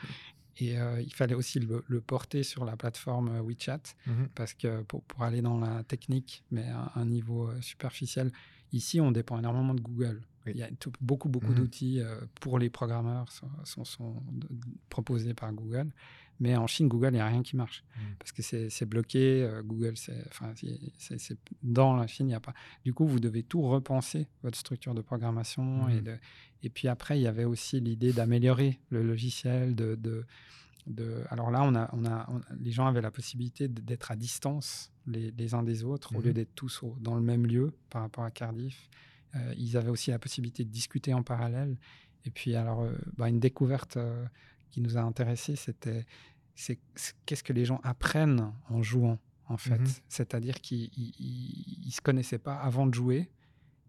[0.57, 3.80] Et euh, il fallait aussi le, le porter sur la plateforme euh, WeChat
[4.34, 8.30] parce que pour, pour aller dans la technique, mais à un niveau superficiel,
[8.72, 10.20] ici, on dépend énormément de Google.
[10.47, 10.53] Oui.
[10.55, 11.55] Il y a tout- beaucoup, beaucoup Mhm.
[11.55, 14.49] d'outils euh, pour les programmeurs sont, sont, sont de-
[14.88, 15.91] proposés par Google.
[16.43, 17.84] Mais en Chine, Google, il n'y a rien qui marche.
[17.99, 18.03] Mhm.
[18.18, 19.43] Parce que c'est bloqué.
[19.43, 20.55] euh, Google, c'est, enfin,
[21.62, 22.55] dans la Chine, il n'y a pas.
[22.84, 25.88] Du coup, vous devez tout repenser, votre structure de programmation.
[25.91, 26.16] Et, de-
[26.62, 29.74] et puis après, il y avait aussi l'idée d'améliorer le logiciel.
[29.74, 30.24] De, de,
[30.86, 34.16] de- alors là, on a, on a, on- les gens avaient la possibilité d'être à
[34.16, 37.72] distance les, les uns des autres, au lieu d'être tous au- dans le même lieu
[37.91, 38.88] par rapport à Cardiff.
[39.37, 41.76] Euh, ils avaient aussi la possibilité de discuter en parallèle.
[42.24, 44.24] Et puis, alors, euh, bah, une découverte euh,
[44.70, 46.05] qui nous a intéressés, c'était
[47.24, 49.78] qu'est-ce que les gens apprennent en jouant, en fait?
[49.78, 49.87] Mhm.
[50.09, 50.91] C'est-à-dire qu'ils
[51.87, 53.31] ne se connaissaient pas avant de jouer.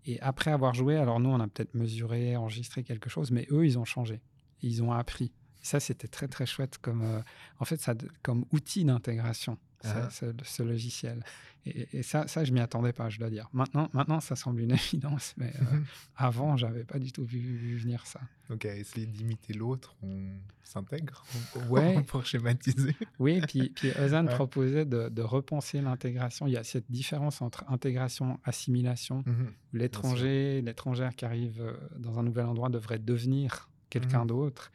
[0.05, 3.65] Et après avoir joué, alors nous, on a peut-être mesuré, enregistré quelque chose, mais eux,
[3.65, 4.21] ils ont changé.
[4.61, 5.31] Ils ont appris.
[5.61, 7.21] Ça, c'était très, très chouette comme, euh,
[7.59, 7.93] en fait, ça,
[8.23, 10.09] comme outil d'intégration, Ah.
[10.11, 11.23] ce, ce logiciel.
[11.65, 13.47] Et, et ça, ça, je m'y attendais pas, je dois dire.
[13.53, 15.79] Maintenant, maintenant ça semble une évidence, mais euh,
[16.15, 18.19] avant, j'avais pas du tout vu, vu venir ça.
[18.49, 20.27] Donc, à essayer d'imiter l'autre, on
[20.63, 21.23] s'intègre
[21.69, 22.01] Ouais.
[22.07, 22.95] pour schématiser.
[23.19, 24.33] Oui, puis, puis Ozan Ouais.
[24.35, 26.45] proposait de, de repenser l'intégration.
[26.47, 29.23] Il y a cette différence entre intégration, assimilation.
[29.25, 29.51] Mhm.
[29.73, 34.27] L'étranger, l'étrangère qui arrive euh, dans un nouvel endroit devrait devenir quelqu'un Mhm.
[34.27, 34.71] d'autre.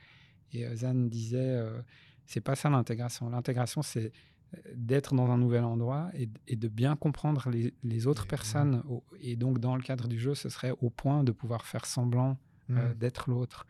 [0.57, 1.81] Et Ozan disait, euh,
[2.27, 3.29] c'est pas ça l'intégration.
[3.31, 4.13] L'intégration, c'est
[4.55, 8.29] euh, d'être dans un nouvel endroit et, et de bien comprendre les, les autres Et-
[8.29, 8.83] personnes.
[9.21, 12.39] Et donc, dans le cadre du jeu, ce serait au point de pouvoir faire semblant
[12.71, 12.95] euh, Mhm.
[12.95, 13.65] d'être l'autre.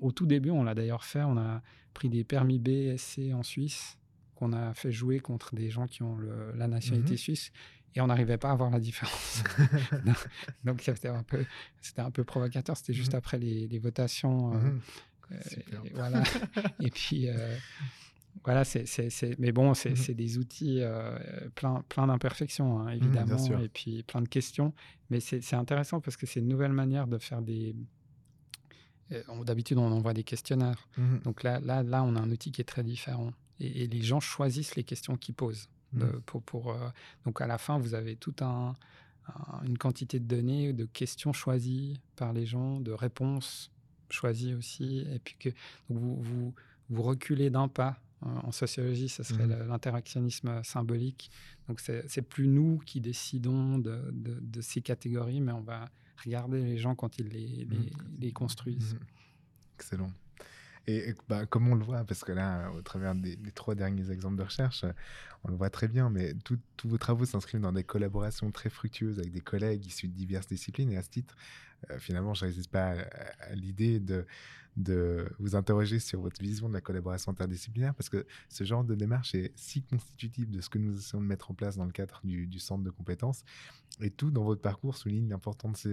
[0.00, 1.62] Au tout début, on l'a d'ailleurs fait, on a
[1.94, 3.98] pris des permis B, SC en Suisse,
[4.34, 7.18] qu'on a fait jouer contre des gens qui ont le- la nationalité Mhm.
[7.18, 7.52] suisse,
[7.94, 9.44] et on n'arrivait pas à voir la différence.
[10.64, 11.44] Donc c'était un peu,
[11.98, 12.76] un peu provocateur.
[12.76, 13.18] C'était juste Mhm.
[13.18, 14.54] après les, les votations.
[14.54, 14.78] euh, euh,
[15.48, 15.80] Super.
[15.84, 16.22] et voilà.
[16.80, 17.56] et puis, euh,
[18.44, 18.84] voilà, c'est,
[19.38, 19.96] mais bon, c'est, Mhm.
[19.96, 21.18] c'est des outils euh,
[21.54, 23.60] plein, plein d'imperfections, hein, évidemment, sûr.
[23.60, 24.72] et puis plein de questions.
[25.10, 27.74] Mais c'est, intéressant parce que c'est une nouvelle manière de faire des.
[29.12, 30.88] euh, D'habitude, on envoie des questionnaires.
[30.96, 31.20] Mhm.
[31.24, 33.32] Donc là, là, là, on a un outil qui est très différent.
[33.60, 35.68] Et, et les gens choisissent les questions qu'ils posent.
[35.92, 36.88] de- pour, pour, euh,
[37.26, 38.74] donc à la fin, vous avez toute un,
[39.28, 43.70] un- une quantité de données, de questions choisies par les gens, de réponses
[44.12, 45.06] choisies aussi.
[45.12, 45.48] Et puis que
[45.88, 46.54] vous, vous,
[46.90, 47.98] vous reculez d'un pas.
[48.24, 51.30] Euh, En sociologie, ce serait le- l'interactionnisme symbolique.
[51.68, 55.88] Donc c'est plus nous qui décidons de, de- de ces catégories, mais on va
[56.24, 58.94] regarder les gens quand ils les, les, les construisent.
[58.94, 59.00] Mhm.
[59.76, 60.12] Excellent.
[60.86, 64.36] Et bah, comme on le voit, parce que là, au travers des, trois derniers exemples
[64.36, 64.84] de recherche,
[65.44, 69.18] on le voit très bien, mais tous vos travaux s'inscrivent dans des collaborations très fructueuses
[69.18, 70.90] avec des collègues issus de diverses disciplines.
[70.90, 71.36] Et à ce titre,
[71.90, 72.94] euh, finalement, je ne pas
[73.40, 74.26] à l'idée de,
[74.76, 78.94] de vous interroger sur votre vision de la collaboration interdisciplinaire, parce que ce genre de
[78.94, 81.92] démarche est si constitutif de ce que nous essayons de mettre en place dans le
[81.92, 83.44] cadre du, du centre de compétences.
[84.00, 85.84] Et tout dans votre parcours souligne l'importance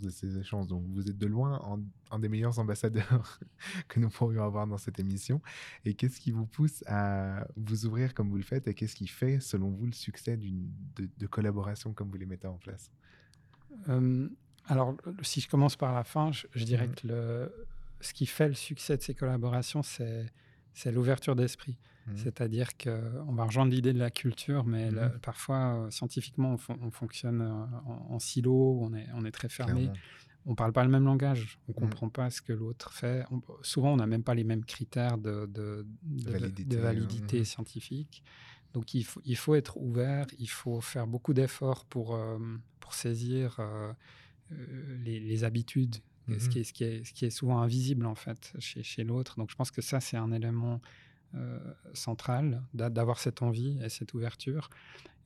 [0.00, 0.66] de ces- échanges.
[0.68, 1.80] Donc, vous êtes de loin en-
[2.10, 3.38] un des meilleurs ambassadeurs
[3.88, 5.42] que nous pourrions avoir dans cette émission.
[5.84, 9.06] Et qu'est-ce qui vous pousse à vous ouvrir comme vous le faites Et qu'est-ce qui
[9.08, 12.90] fait, selon vous, le succès d'une de, de collaboration comme vous les mettez en place?
[13.90, 14.28] Euh,
[14.66, 16.94] alors, si je commence par la fin, je, je dirais Mhm.
[16.94, 17.52] que le,
[18.00, 20.26] ce qui fait le succès de ces collaborations, c'est
[20.74, 21.76] c'est l'ouverture d'esprit.
[22.06, 22.16] Mhm.
[22.16, 25.18] C'est-à-dire qu'on va rejoindre l'idée de la culture, mais Mhm.
[25.20, 27.52] parfois, euh, scientifiquement, on, fon- on fonctionne euh,
[27.86, 29.82] en, en silo, on est, on est très fermé.
[29.86, 29.98] Clairement.
[30.46, 31.74] On parle pas le même langage, on Mhm.
[31.74, 33.24] comprend pas ce que l'autre fait.
[33.32, 37.44] On- souvent, on n'a même pas les mêmes critères de, de, de- validité, de validité
[37.44, 38.22] scientifique.
[38.72, 42.38] Donc, il faut, il faut être ouvert, il faut faire beaucoup d'efforts pour, euh,
[42.80, 43.58] pour saisir
[44.50, 45.96] les, les habitudes,
[46.38, 46.50] ce, Mhm.
[46.52, 49.36] qui est, ce, qui est, ce qui est souvent invisible, en fait, chez, chez l'autre.
[49.36, 50.80] Donc, je pense que ça, c'est un élément
[51.34, 51.58] euh,
[51.92, 54.70] central, d'a- d'avoir cette envie et cette ouverture.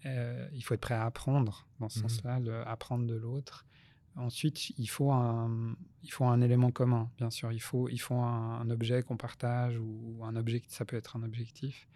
[0.05, 2.09] Euh, il faut être prêt à apprendre dans ce Mhm.
[2.09, 3.65] sens-là, apprendre de l'autre.
[4.17, 7.53] Ensuite, il faut un, il faut un élément commun, bien sûr.
[7.53, 10.73] Il faut, il faut un, un objet qu'on partage ou un objectif.
[10.77, 11.89] Ça peut être un objectif.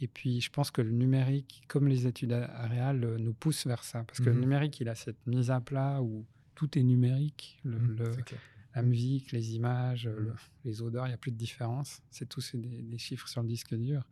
[0.00, 3.66] Et puis, je pense que le numérique, comme les études a- réelles, euh, nous pousse
[3.66, 4.04] vers ça.
[4.04, 4.34] Parce que Mhm.
[4.36, 6.24] le numérique, il a cette mise à plat où
[6.58, 7.60] tout est numérique.
[7.64, 8.40] Le, le- c'est clair.
[8.74, 10.36] la musique, les images, euh, le- Mhm.
[10.64, 12.02] les odeurs, il n'y a plus de différence.
[12.10, 14.02] C'est tous des, des chiffres sur le disque dur.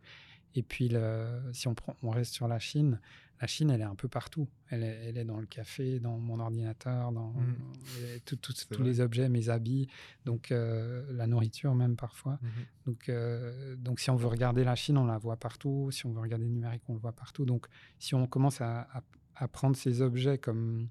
[0.55, 0.91] Et puis,
[1.51, 2.99] si on, prend, on reste sur la Chine,
[3.41, 4.47] la Chine, elle est un peu partout.
[4.69, 7.33] Elle est, elle est dans le café, dans mon ordinateur, dans
[8.25, 8.85] tout- tout- C'est tous vrai.
[8.89, 9.87] les objets, mes habits,
[10.25, 12.39] donc euh, la nourriture même parfois.
[12.87, 15.91] Donc, euh, donc, si on veut regarder la Chine, on la voit partout.
[15.91, 17.45] Si on veut regarder le numérique, on le voit partout.
[17.45, 17.67] Donc,
[17.99, 19.03] si on commence à, à-
[19.35, 20.87] à prendre ces objets comme,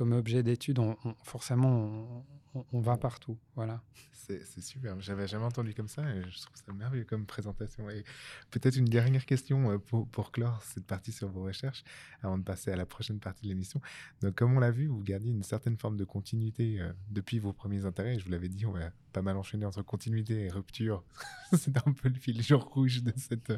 [0.00, 0.80] comme objets d'étude,
[1.24, 2.24] forcément,
[2.54, 3.38] on- va partout.
[3.54, 3.82] Voilà.
[4.12, 5.00] C'est super.
[5.00, 7.90] J'avais jamais entendu comme ça et je trouve ça merveilleux comme présentation.
[7.90, 8.04] Et
[8.52, 11.82] peut-être une dernière question euh, pour, clore cette partie sur vos recherches
[12.22, 13.80] avant de passer à la prochaine partie de l'émission.
[14.22, 17.52] Donc, comme on l'a vu, vous gardiez une certaine forme de continuité euh, depuis vos
[17.52, 18.20] premiers intérêts.
[18.20, 21.02] Je vous l'avais dit, on va pas mal enchaîner entre continuité et rupture.
[21.52, 23.52] C'est un peu le fil rouge de, cette,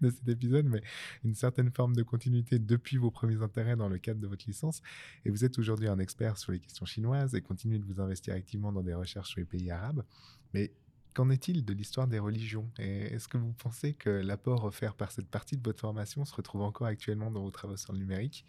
[0.00, 0.82] de cet épisode, mais
[1.24, 4.82] une certaine forme de continuité depuis vos premiers intérêts dans le cadre de votre licence.
[5.24, 8.31] Et vous êtes aujourd'hui un expert sur les questions chinoises et continuez de vous investir
[8.72, 10.04] dans des recherches sur les pays arabes.
[10.52, 10.72] Mais
[11.14, 12.70] qu'en est-il de l'histoire des religions?
[12.78, 16.62] Est-ce que vous pensez que l'apport offert par cette partie de votre formation se retrouve
[16.62, 18.44] encore actuellement dans vos travaux sur le numérique?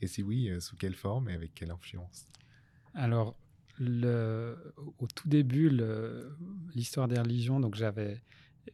[0.00, 2.26] Et si oui, euh, sous quelle forme et avec quelle influence?
[2.94, 3.38] Alors,
[3.80, 5.70] au tout début,
[6.74, 8.22] l'histoire des religions, donc j'avais,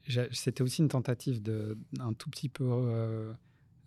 [0.07, 3.33] j'a- c'était aussi une tentative de un tout petit peu euh,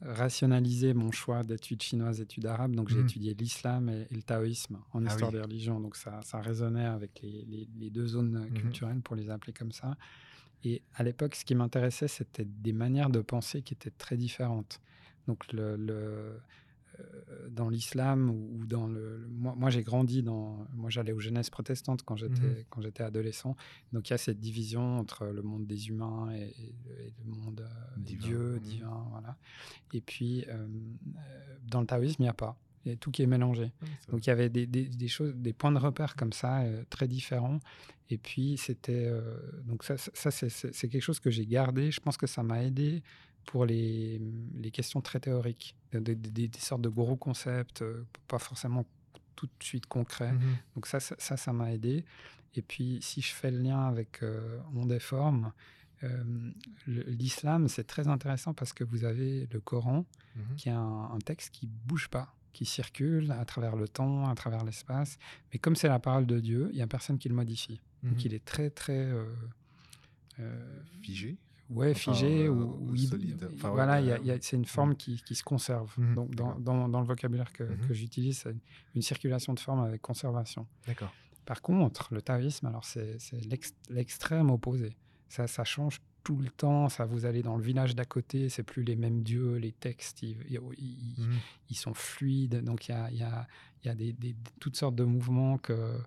[0.01, 2.75] rationaliser mon choix d'études chinoises, études arabes.
[2.75, 3.05] Donc j'ai Mhm.
[3.05, 5.37] étudié l'islam et, et le taoïsme en Ah histoire oui.
[5.37, 5.79] des religions.
[5.79, 8.53] Donc ça, ça résonnait avec les, les- les deux zones Mhm.
[8.53, 9.95] culturelles, pour les appeler comme ça.
[10.63, 14.79] Et à l'époque, ce qui m'intéressait, c'était des manières de penser qui étaient très différentes.
[15.27, 16.39] Donc le, le-
[17.49, 21.49] dans l'islam ou dans le, le- moi, moi, j'ai grandi dans moi j'allais aux jeunesses
[21.49, 22.63] protestantes quand j'étais Mhm.
[22.69, 23.55] quand j'étais adolescent
[23.93, 27.31] donc il y a cette division entre le monde des humains et, et- et le
[27.31, 28.27] monde euh, des Divin.
[28.27, 28.59] dieux Mhm.
[28.59, 29.37] divin voilà
[29.93, 33.27] et puis euh, euh, dans le taoïsme il n'y a pas a tout qui est
[33.27, 33.71] mélangé
[34.11, 36.83] donc il y avait des, des- des choses, des points de repère comme ça, euh,
[36.89, 37.59] très différents.
[38.09, 41.91] Et puis c'était euh, donc ça, ça- c'est quelque chose que j'ai gardé.
[41.91, 43.03] Je pense que ça m'a aidé
[43.45, 44.21] pour les,
[44.55, 48.85] les questions très théoriques, des, des- des- des sortes de gros concepts, euh, pas forcément
[49.35, 50.33] tout de suite concrets.
[50.33, 50.57] Mhm.
[50.75, 52.05] Donc ça, ça, ça m'a aidé.
[52.55, 55.51] Et puis si je fais le lien avec euh, Monde et Forme,
[56.03, 56.23] euh,
[56.87, 60.55] l'islam, c'est très intéressant parce que vous avez le Coran, Mhm.
[60.55, 64.35] qui est un, un texte qui bouge pas, qui circule à travers le temps, à
[64.35, 65.17] travers l'espace.
[65.51, 67.79] Mais comme c'est la parole de Dieu, il n'y a personne qui le modifie.
[68.03, 68.21] Donc Mhm.
[68.25, 68.97] il est très, très...
[68.97, 69.25] euh,
[70.39, 71.37] euh, Figé
[71.71, 73.49] ouais, figé euh, ou, ou hyd- solide.
[73.55, 75.93] Enfin, ouais, voilà, a- euh, c'est une forme qui, qui se conserve.
[75.97, 76.59] Mhm, Donc, dans, d'accord.
[76.61, 77.87] dans- dans le vocabulaire que, Mhm.
[77.87, 78.55] que j'utilise, c'est
[78.95, 80.67] une circulation de forme avec conservation.
[80.87, 81.13] D'accord.
[81.45, 84.95] Par contre, le taoïsme, alors c'est c'est l'ex- l'extrême opposé.
[85.27, 86.87] Ça, ça change tout le temps.
[86.87, 90.21] Ça, vous allez dans le village d'à côté, c'est plus les mêmes dieux, les textes,
[90.21, 91.37] ils, Mhm.
[91.69, 92.63] ils sont fluides.
[92.63, 93.47] Donc il y a, y a-
[93.83, 95.97] il y a des, des- toutes sortes de mouvements que,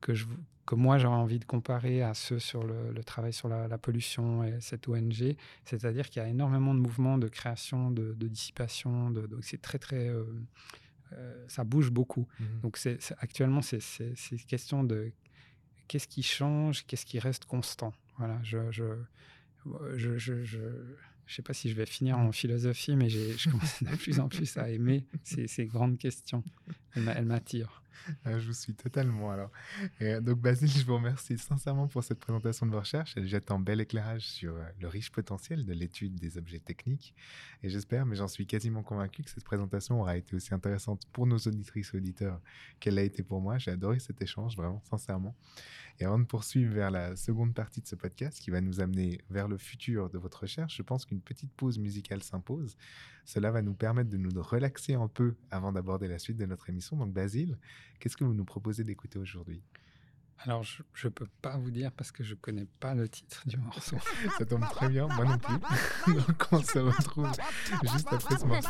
[0.00, 0.26] que, je,
[0.68, 3.78] que moi j'aurais envie de comparer à ceux sur le, le travail sur la, la
[3.78, 5.34] pollution et cette ONG.
[5.64, 9.10] C'est-à-dire qu'il y a énormément de mouvements de création, de, de dissipation.
[9.10, 10.08] De, donc c'est très très...
[10.08, 10.24] euh,
[11.14, 12.28] euh, ça bouge beaucoup.
[12.38, 12.60] Mhm.
[12.62, 15.10] Donc c'est, c'est- actuellement, c'est, c'est, c'est une question de
[15.88, 17.94] qu'est-ce qui change, qu'est-ce qui reste constant.
[18.18, 18.84] Voilà, je je
[19.96, 20.58] je, je, je-
[21.26, 24.18] je sais pas si je vais finir en philosophie, mais j'ai, je commence de plus
[24.20, 26.42] en plus à aimer ces, ces grandes questions.
[26.94, 27.82] Elles m'attirent.
[28.24, 29.50] Ah, je vous suis totalement alors.
[30.02, 33.14] Euh, donc Basile, je vous remercie sincèrement pour cette présentation de vos recherches.
[33.16, 37.14] Elle jette un bel éclairage sur euh, le riche potentiel de l'étude des objets techniques.
[37.62, 41.26] Et j'espère, mais j'en suis quasiment convaincu, que cette présentation aura été aussi intéressante pour
[41.26, 42.40] nos auditrices et auditeurs
[42.80, 43.58] qu'elle l'a été pour moi.
[43.58, 45.34] J'ai adoré cet échange, vraiment, sincèrement.
[46.00, 49.20] Et avant de poursuivre vers la seconde partie de ce podcast qui va nous amener
[49.30, 52.76] vers le futur de votre recherche, je pense qu'une petite pause musicale s'impose.
[53.24, 56.70] Cela va nous permettre de nous relaxer un peu avant d'aborder la suite de notre
[56.70, 56.96] émission.
[56.96, 57.58] Donc Basile,
[57.99, 59.61] qu'est-ce que vous nous proposez d'écouter aujourd'hui
[60.39, 63.57] Alors, je ne peux pas vous dire parce que je connais pas le titre du
[63.57, 63.97] morceau.
[64.37, 65.57] Ça tombe très bien, moi non plus.
[66.13, 67.31] Donc on se retrouve
[67.83, 68.69] juste après ce morceau.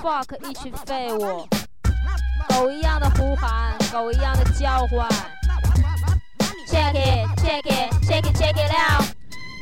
[0.00, 1.46] fuck 一群废物，
[2.48, 5.08] 狗一样的呼喊，狗一样的叫唤。
[6.66, 9.13] Check it, check it, check it, check it out。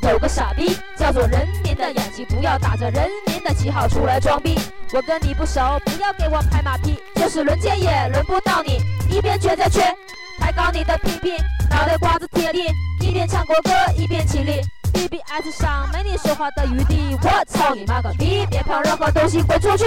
[0.10, 4.60] 有个傻逼叫做人民的眼睛，不要打着人民的旗号出来装逼。
[4.94, 8.82] 我跟你不熟，不要给我拍马屁，就是轮奸也轮不到你。
[9.10, 9.94] 一边撅着撅，
[10.40, 11.32] 抬高你的屁屁，
[11.70, 12.66] 脑袋瓜子贴地，
[13.00, 14.62] 一边唱国歌一边起立。
[14.94, 18.46] BBS 上没你说话的余地，我操你妈个逼！
[18.46, 19.86] 别碰任何东西，滚出去！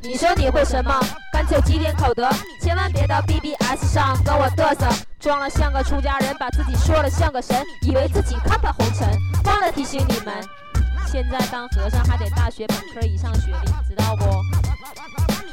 [0.00, 0.92] 你说你会什么？
[1.32, 2.28] 干脆积点口德，
[2.60, 4.88] 千万别到 BBS 上跟我嘚瑟，
[5.20, 9.06] 装了像个出家人，把自己说了像个神，以为自己看破红尘。
[9.44, 10.34] 忘了提醒你们，
[11.06, 14.24] 现在当和尚还得大学本科以上学历，知道不？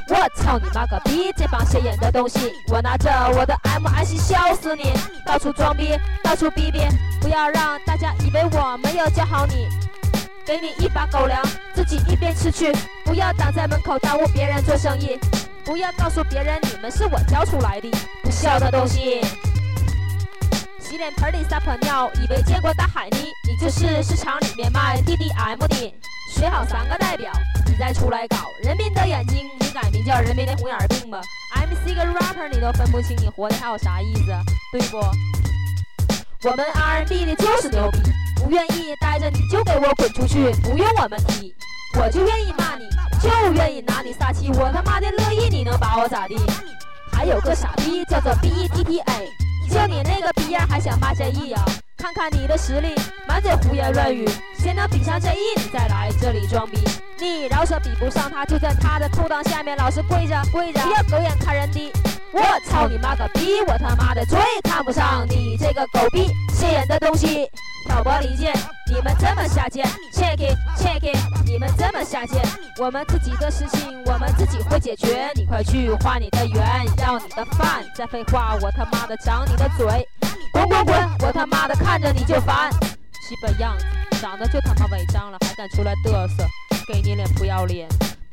[0.09, 1.33] 我操你妈个逼！
[1.35, 4.93] 这帮显眼的东西，我拿着我的 MIC 笑死你！
[5.25, 6.79] 到处装逼，到处逼逼，
[7.19, 9.67] 不要让大家以为我没有教好你。
[10.45, 11.43] 给你一把狗粮，
[11.75, 15.19] 自己一边吃去，不要挡在门口耽误别人做生意，
[15.65, 17.91] 不要告诉别人你们是我教出来的，
[18.23, 19.19] 不孝的东西。
[20.89, 23.17] 洗脸盆里撒泡尿，以为见过大海呢？
[23.45, 25.93] 你就是市场里面卖 DDM 的。
[26.33, 27.29] 学好三个代表，
[27.65, 31.19] 你再出来搞人民的眼睛，你改名叫人民的红眼病吧。
[31.53, 34.31] MC 跟 rapper 你都分不清，你活的还有啥意思？
[34.71, 34.97] 对不？
[36.47, 37.99] 我们 R N B 的就是牛逼，
[38.41, 41.53] 不愿意待着你就给我滚出去，不用我们踢，
[41.99, 42.85] 我就愿意骂你，
[43.21, 46.37] 就愿意拿你撒气，我他妈的乐意，你能把我咋地？
[47.11, 49.29] 还有个傻逼叫做 B E T T A，
[49.69, 51.63] 就你那个逼样还想骂这 E 呀？
[51.97, 52.93] 看看你的实力，
[53.27, 54.27] 满嘴胡言乱语，
[54.59, 56.77] 谁能比上这一你再来这里装逼。
[57.19, 61.91] 你饶舌比不上他，就在他的裤裆下面老是跪着跪着，不要狗眼看人低。
[62.33, 63.61] 我操你妈个逼！
[63.67, 67.49] 我他妈的最看不上你这个狗逼显眼的东西，
[67.87, 68.53] 挑拨离间，
[68.91, 72.41] 你们这么下贱，check it check it，你们这么下贱，
[72.79, 80.05] 我们自己的事情我们自己会解决，你快去画你的圆，要你的饭，再废话我他妈的长你的嘴，
[80.51, 80.95] 滚滚滚！
[81.21, 82.69] 我他妈的看着你就烦，
[83.29, 83.85] 基本样子
[84.21, 86.45] 长得就他妈违章了，还敢出来嘚瑟，
[86.87, 87.87] 给你脸不要脸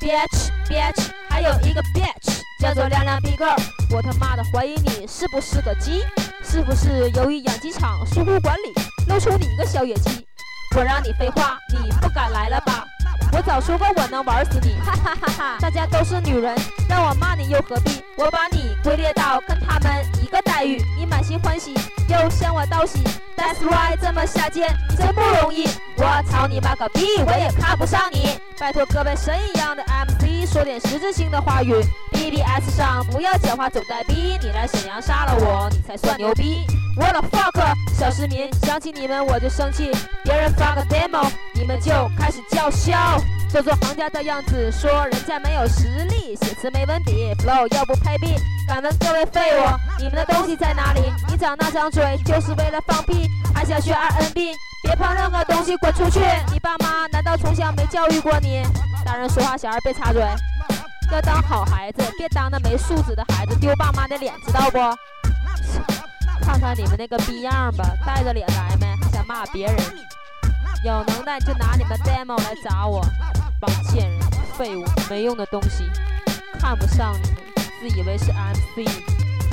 [0.05, 3.57] ，bitch bitch，还有一个 bitch 叫做亮亮 B girl，
[3.91, 6.05] 我他妈的怀疑你是不是个鸡，
[6.43, 8.75] 是不是由于养鸡场疏忽管理，
[9.09, 10.27] 露出你个小野鸡？
[10.77, 12.84] 我让你废话，你不敢来了吧？
[13.35, 15.57] 我早说过我能玩死你，哈哈哈哈！
[15.59, 16.55] 大家都是女人，
[16.89, 18.01] 让我骂你又何必？
[18.15, 21.75] 我把你归列到跟他们一个待遇，你满心欢喜，
[22.09, 23.03] 又向我道喜。
[23.37, 25.67] That's right，这么下贱，你真不容易。
[25.97, 28.39] 我操你妈个逼，我也看不上你。
[28.57, 29.83] 拜托各位神一样的
[30.47, 31.75] 说点实质性的话语。
[32.13, 36.65] BBS 上不要讲话总带逼，你来沈阳杀了我，你才算牛逼。
[36.97, 39.91] What the fuck，小市民想起你们我就生气，
[40.23, 43.21] 别人发个 demo，你们就开始叫嚣，
[43.51, 48.37] 做做行家的样子，说人家没有实力，写词没文笔，flow 又不配 B。
[48.67, 49.65] 敢问各位废物，
[49.99, 51.01] 你们的东西在哪里？
[51.29, 54.55] 你长那张嘴就是为了放屁，还想学 RNB？
[54.85, 56.21] 别碰任何东西，滚出去！
[56.53, 58.63] 你爸妈难道从小没教育过你？
[59.03, 60.23] 大人说话小孩别插嘴，
[61.11, 64.79] 要当好孩子，别当那没素质的孩子，丢爸妈的脸，知道不？
[66.45, 68.87] 看看你们那个逼样吧，带着脸来没？
[69.03, 69.77] 还想骂别人？
[70.85, 73.03] 有能耐就拿你们 demo 来砸我，
[73.59, 74.21] 帮贱人、
[74.59, 75.91] 废物、没用的东西，
[76.61, 77.37] 看不上你们，
[77.81, 78.87] 自以为是 MC。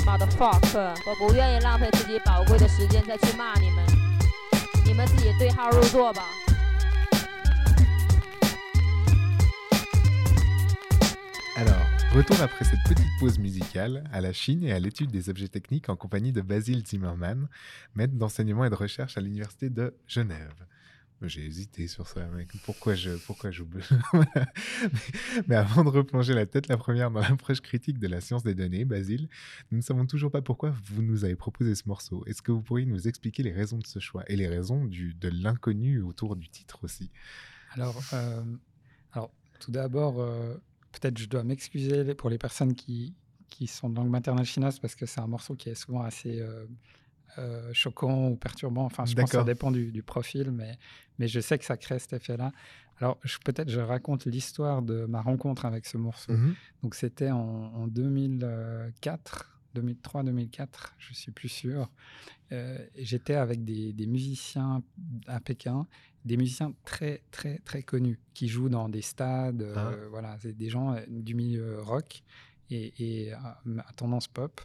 [0.05, 3.85] Motherfucker，我不愿意浪费自己宝贵的时间再去骂你们，
[4.90, 6.22] 你们自己对号入座吧。
[11.56, 15.48] Alors, retour après cette petite pause musicale à la Chine et à l'étude des objets
[15.48, 17.48] techniques en compagnie de Basile Zimmermann,
[17.94, 20.52] maître d'enseignement et de recherche à l'université de Genève.
[21.23, 22.49] J'ai hésité sur ça, mec.
[22.63, 23.63] Pourquoi je, pourquoi je...
[24.13, 24.25] mais,
[25.47, 28.55] mais avant de replonger la tête la première dans l'approche critique de la science des
[28.55, 29.29] données, Basile,
[29.71, 32.23] nous ne savons toujours pas pourquoi vous nous avez proposé ce morceau.
[32.25, 35.13] Est-ce que vous pourriez nous expliquer les raisons de ce choix et les raisons du,
[35.13, 37.11] de l'inconnu autour du titre aussi?
[37.73, 38.43] Alors, euh,
[39.13, 40.55] alors tout d'abord, euh,
[40.91, 43.13] peut-être je dois m'excuser pour les personnes qui,
[43.49, 46.41] qui sont de langue maternelle chinoise parce que c'est un morceau qui est souvent assez
[46.41, 46.65] euh,
[47.37, 48.85] euh, choquant ou perturbant.
[48.85, 50.77] Enfin, je pense que ça dépend du, du profil, mais,
[51.19, 52.51] mais je sais que ça crée cet effet-là.
[52.99, 56.33] Alors, peut-être je raconte l'histoire de ma rencontre avec ce morceau.
[56.33, 56.55] Mhm.
[56.83, 60.67] Donc, c'était en, en 2004, 2003-2004,
[60.97, 61.89] je suis plus sûr.
[62.51, 64.83] Euh, J'étais avec des, des musiciens
[65.27, 65.87] à Pékin,
[66.25, 69.61] des musiciens très, très, très connus qui jouent dans des stades.
[69.63, 70.07] euh, Ah.
[70.09, 72.21] Voilà, c'est des gens du milieu rock
[72.69, 74.61] et, et à, à tendance pop.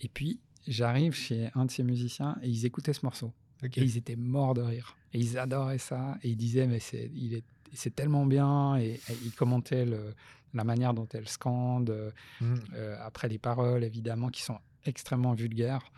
[0.00, 3.32] Et puis, j'arrive chez un de ces musiciens et ils écoutaient ce morceau.
[3.62, 4.96] Et ils étaient morts de rire.
[5.12, 6.18] Et ils adoraient ça.
[6.22, 8.76] Et ils disaient, mais c'est, il est, c'est tellement bien.
[8.76, 10.14] Et, et ils commentaient le-
[10.52, 11.90] la manière dont elle scande.
[11.90, 12.10] euh,
[12.40, 12.60] Mhm.
[12.74, 15.90] euh, après, les paroles, évidemment, qui sont extrêmement vulgaires.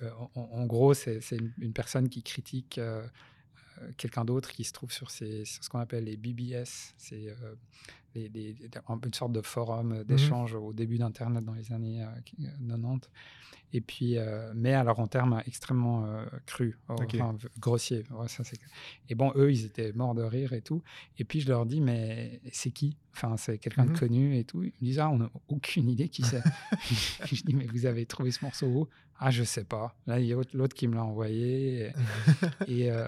[0.00, 3.06] Euh, en, en gros, c'est, c'est une, une personne qui critique euh,
[3.96, 6.94] quelqu'un d'autre qui se trouve sur, ces, sur ce qu'on appelle les BBS.
[6.98, 7.34] C'est
[8.14, 8.54] les- les-
[9.04, 13.08] une sorte de forum d'échange au début d'Internet dans les années euh, 90.
[13.74, 16.78] Et puis, euh, mais alors en termes extrêmement euh, crus,
[17.20, 18.04] enfin, v- grossiers.
[18.10, 18.58] Ouais, ça, c'est...
[19.08, 20.82] Et bon, eux, ils étaient morts de rire et tout.
[21.18, 22.98] Et puis, je leur dis, mais c'est qui?
[23.14, 24.62] Enfin, c'est quelqu'un de connu et tout.
[24.62, 26.42] Ils me disent, ah, on n'a aucune idée qui c'est.
[27.32, 28.88] je dis, mais vous avez trouvé ce morceau où?
[29.24, 29.96] Ah, je sais pas.
[30.06, 31.92] Là, il y a l'autre- l'autre qui me l'a envoyé.
[32.66, 33.06] Et, et, euh,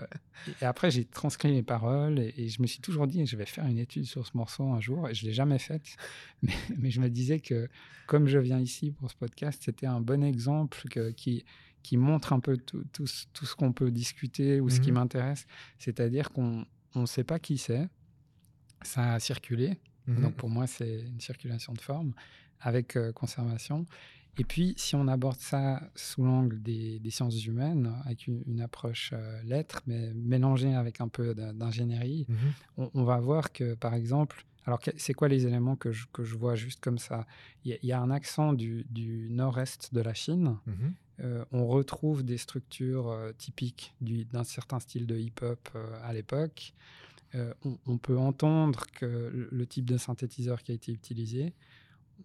[0.60, 3.46] et après, j'ai transcrit les paroles et, et je me suis toujours dit, je vais
[3.46, 4.93] faire une étude sur ce morceau un jour.
[5.08, 5.96] Et je l'ai jamais faite.
[6.42, 7.68] Mais, mais je me disais que,
[8.06, 11.44] comme je viens ici pour ce podcast, c'était un bon exemple que- qui,
[11.82, 14.90] qui montre un peu tout, tout ce- tout ce qu'on peut discuter ou ce qui
[14.90, 14.98] Mhm.
[14.98, 15.46] m'intéresse.
[15.78, 16.64] C'est-à-dire qu'on
[16.94, 17.88] ne sait pas qui c'est.
[18.82, 19.78] Ça a circulé.
[20.06, 20.22] Mhm.
[20.22, 22.12] Donc pour moi, c'est une circulation de forme
[22.60, 23.86] avec euh, conservation.
[24.36, 28.60] Et puis, si on aborde ça sous l'angle des, des sciences humaines, avec une, une
[28.60, 32.36] approche euh, lettres, mais mélangée avec un peu d'in- d'ingénierie, Mhm.
[32.78, 36.24] on, on va voir que, par exemple, alors c'est quoi les éléments que je, que
[36.24, 37.26] je vois juste comme ça?
[37.64, 40.56] Il y, a- il y a un accent du, du nord-est de la Chine.
[40.66, 40.94] Mhm.
[41.20, 46.12] Euh, on retrouve des structures euh, typiques du- d'un certain style de hip-hop euh, à
[46.12, 46.74] l'époque.
[47.64, 51.52] On, on peut entendre que le, le type de synthétiseur qui a été utilisé.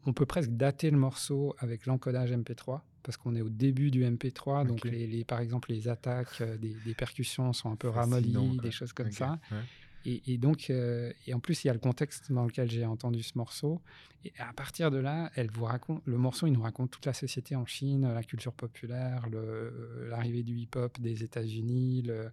[0.06, 4.04] On peut presque dater le morceau avec l'encodage MP3 parce qu'on est au début du
[4.04, 4.66] MP3.
[4.66, 8.70] Donc, les, les- par exemple, les attaques des, des percussions sont un peu ramollies, des
[8.72, 9.40] choses comme ça.
[9.52, 9.64] ouais.
[10.06, 12.86] Et, et donc, euh, et en plus, il y a le contexte dans lequel j'ai
[12.86, 13.82] entendu ce morceau.
[14.26, 17.14] Et à partir de là, elle vous raconte, le morceau, il nous raconte toute la
[17.14, 22.32] société en Chine, la culture populaire, euh, l'arrivée du hip-hop des États-Unis, le-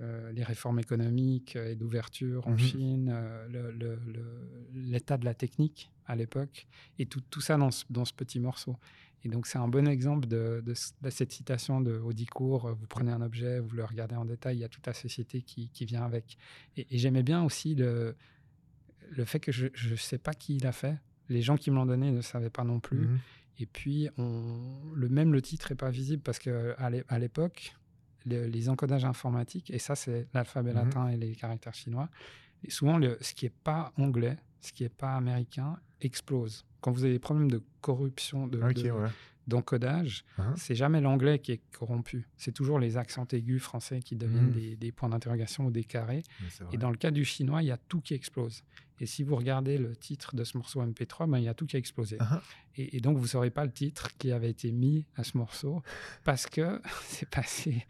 [0.00, 2.58] euh, les réformes économiques et d'ouverture en Mhm.
[2.58, 3.96] Chine, euh,
[4.74, 6.66] l'état de la technique à l'époque,
[6.98, 8.76] et tout, tout ça dans ce, dans ce petit morceau.
[9.24, 12.66] Et donc, c'est un bon exemple de, de ce- de cette citation de Audicourt.
[12.66, 14.92] euh, Vous prenez un objet, vous le regardez en détail, il y a toute la
[14.92, 16.36] société qui, qui vient avec.
[16.76, 18.14] Et, et j'aimais bien aussi le,
[19.10, 20.96] le fait que je ne sais pas qui l'a fait.
[21.30, 23.06] Les gens qui me l'ont donné ne savaient pas non plus.
[23.06, 23.18] Mhm.
[23.60, 27.74] Et puis, on, le même le titre n'est pas visible parce qu'à l'époque,
[28.26, 30.76] le- les encodages informatiques, et ça c'est l'alphabet Mhm.
[30.76, 32.10] latin et les caractères chinois,
[32.62, 36.64] et souvent le- ce qui n'est pas anglais, ce qui n'est pas américain, explose.
[36.84, 39.08] Quand vous avez des problèmes de corruption, de, Ok, de- ouais.
[39.46, 40.52] d'encodage, Hein?
[40.56, 42.26] c'est jamais l'anglais qui est corrompu.
[42.36, 44.52] C'est toujours les accents aigus français qui deviennent Mhm.
[44.52, 46.22] des, des points d'interrogation ou des carrés.
[46.72, 48.62] Et dans le cas du chinois, il y a tout qui explose.
[49.00, 51.66] Et si vous regardez le titre de ce morceau MP3, ben, il y a tout
[51.66, 52.16] qui a explosé.
[52.20, 52.40] Ah.
[52.76, 55.36] Et, et donc, vous ne saurez pas le titre qui avait été mis à ce
[55.36, 55.82] morceau
[56.24, 57.84] parce que c'est passé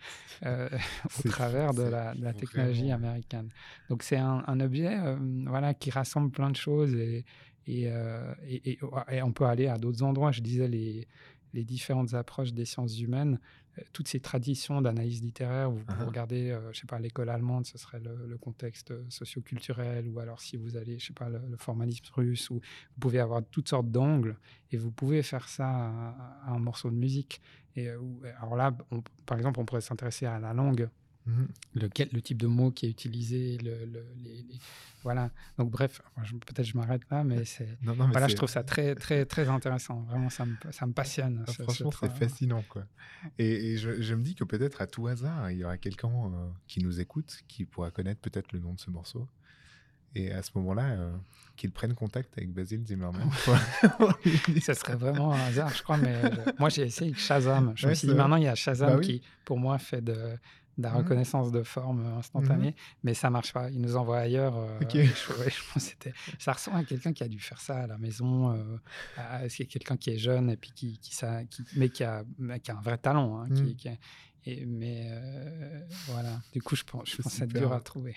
[0.45, 0.69] euh,
[1.05, 3.49] au C'est travers fou, de la, de la fou, technologie américaine.
[3.91, 5.17] Donc, c'est un, un objet euh,
[5.47, 7.25] voilà, qui rassemble plein de choses et,
[7.67, 8.79] et, euh, et- et-
[9.11, 10.33] et on peut aller à d'autres endroits.
[10.33, 11.07] Je disais les,
[11.53, 13.39] les différentes approches des sciences humaines,
[13.79, 15.95] euh, toutes ces traditions d'analyse littéraire, vous, ah.
[15.95, 20.09] vous regardez, euh, je sais pas, l'école allemande, ce serait le, le contexte euh, socioculturel,
[20.09, 23.21] ou alors si vous allez, je sais pas, le, le formalisme russe, ou vous pouvez
[23.21, 24.37] avoir toutes sortes d'angles,
[24.73, 27.41] et vous pouvez faire ça à, à un morceau de musique.
[27.77, 30.89] Et, où- alors là, on- par exemple, on pourrait s'intéresser à la langue
[31.27, 31.49] Mhm.
[31.75, 34.59] le type de mot qui est utilisé, le, le- les- les-
[35.03, 35.31] voilà.
[35.59, 38.63] Donc bref, peut-être je m'arrête là, mais c'est Non, non, mais voilà, je trouve ça
[38.63, 40.03] très très très intéressant.
[40.03, 41.43] Vraiment, ça me ça me passionne.
[41.47, 42.85] Ah, ce- ce franchement, c'est fascinant, quoi.
[43.39, 46.09] Et, et je, je me dis que peut-être à tout hasard, il y aura quelqu'un
[46.11, 49.27] euh, qui nous écoute, qui pourra connaître peut-être le nom de ce morceau.
[50.17, 51.13] Et à ce moment-là, euh,
[51.57, 53.29] qu'il prenne contact avec Basile Zimmerman.
[54.63, 57.73] Ce serait vraiment un hasard, je crois, mais je- moi j'ai essayé Shazam.
[57.77, 59.07] Je me suis dit maintenant il y a Shazam Bah oui.
[59.07, 60.37] qui, pour moi, fait de,
[60.79, 60.97] de la Mhm.
[60.99, 63.71] reconnaissance de forme instantanée, mais ça marche pas.
[63.71, 64.57] Il nous envoie ailleurs.
[64.57, 64.95] euh, Ok.
[64.97, 67.61] et je, ouais, je pense que c'était- ça ressemble à quelqu'un qui a dû faire
[67.61, 68.53] ça à la maison.
[68.53, 68.77] Euh,
[69.17, 72.25] à- c'est quelqu'un qui est jeune et puis qui, qui, ça, qui- mais qui a,
[72.39, 73.39] mais qui a un vrai talent.
[73.41, 73.97] hein, qui a-
[74.47, 76.41] et, mais euh, voilà.
[76.53, 77.61] Du coup, je pense, je pense que c'est super.
[77.63, 78.15] dur à trouver.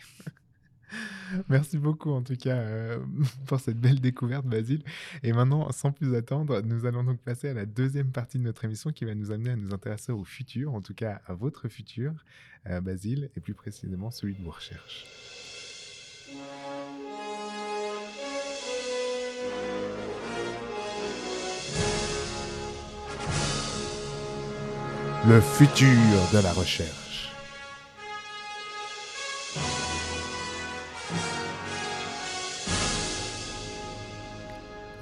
[1.49, 2.99] Merci beaucoup en tout cas euh,
[3.45, 4.83] pour cette belle découverte Basile.
[5.23, 8.65] Et maintenant, sans plus attendre, nous allons donc passer à la deuxième partie de notre
[8.65, 11.67] émission qui va nous amener à nous intéresser au futur, en tout cas à votre
[11.67, 12.13] futur,
[12.69, 15.05] euh, Basile, et plus précisément celui de vos recherches.
[25.27, 25.88] Le futur
[26.33, 27.07] de la recherche.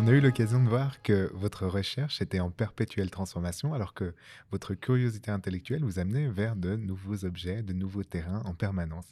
[0.06, 4.14] On a eu l'occasion de voir que votre recherche était en perpétuelle transformation, alors que
[4.52, 9.08] votre curiosité intellectuelle vous amenait vers de nouveaux objets, de nouveaux terrains en permanence.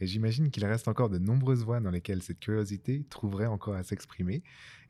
[0.00, 3.84] Et j'imagine qu'il reste encore de nombreuses voies dans lesquelles cette curiosité trouverait encore à
[3.84, 4.42] s'exprimer.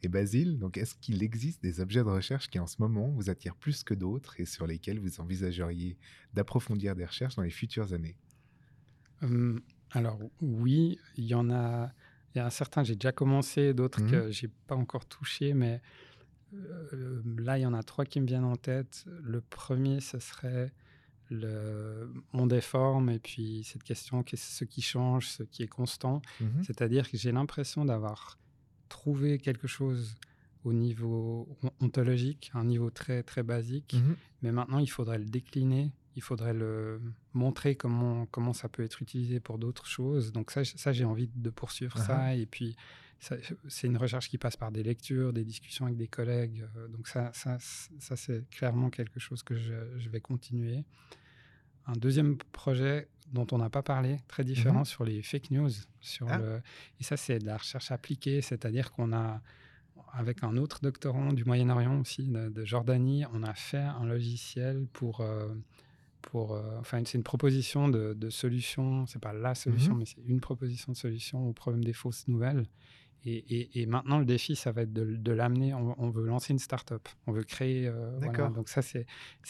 [0.02, 3.30] Et Basile, donc est-ce qu'il existe des objets de recherche qui en ce moment vous
[3.30, 5.96] attirent plus que d'autres et sur lesquels vous envisageriez
[6.32, 8.16] d'approfondir des recherches dans les futures années?
[9.22, 9.60] Hum,
[9.92, 11.92] alors oui, il y en a.
[12.34, 14.10] Il y a un certain, j'ai déjà commencé, d'autres Mhm.
[14.10, 15.80] que j'ai pas encore touché, mais
[16.52, 19.04] euh, là, il y en a trois qui me viennent en tête.
[19.22, 20.72] Le premier, ce serait
[21.30, 25.68] le monde des formes et puis cette question, qu'est-ce ce qui change, ce qui est
[25.68, 26.20] constant.
[26.40, 26.62] Mhm.
[26.64, 28.38] C'est-à-dire que j'ai l'impression d'avoir
[28.88, 30.14] trouvé quelque chose
[30.64, 34.16] au niveau on- ontologique, un niveau très très basique, Mhm.
[34.42, 37.00] mais maintenant il faudrait le décliner, il faudrait le
[37.32, 40.32] montrer comment, comment ça peut être utilisé pour d'autres choses.
[40.32, 42.34] Donc ça, ça j'ai envie de poursuivre ça.
[42.36, 42.76] Et puis,
[43.68, 46.64] c'est une recherche qui passe par des lectures, des discussions avec des collègues.
[46.76, 50.84] euh, Donc ça, ça, ça c'est clairement quelque chose que je, je vais continuer.
[51.86, 54.84] Un deuxième projet dont on n'a pas parlé, très différent Mhm.
[54.84, 55.70] sur les fake news.
[56.00, 56.38] Sur Ah.
[56.38, 56.62] le...
[57.00, 59.40] Et ça, c'est de la recherche appliquée, c'est-à-dire qu'on a,
[60.12, 64.86] avec un autre doctorant du Moyen-Orient aussi, de, de Jordanie, on a fait un logiciel
[64.92, 65.20] pour...
[65.20, 65.48] euh,
[66.30, 69.98] pour, euh, enfin, c'est une proposition de, de solution, c'est pas la solution, Mhm.
[70.00, 72.66] mais c'est une proposition de solution au problème des fausses nouvelles.
[73.26, 75.72] Et, et- et maintenant, le défi, ça va être de, de l'amener.
[75.72, 77.86] On, on veut lancer une start-up, on veut créer.
[77.88, 78.48] euh, voilà.
[78.50, 79.06] Donc, ça, c'est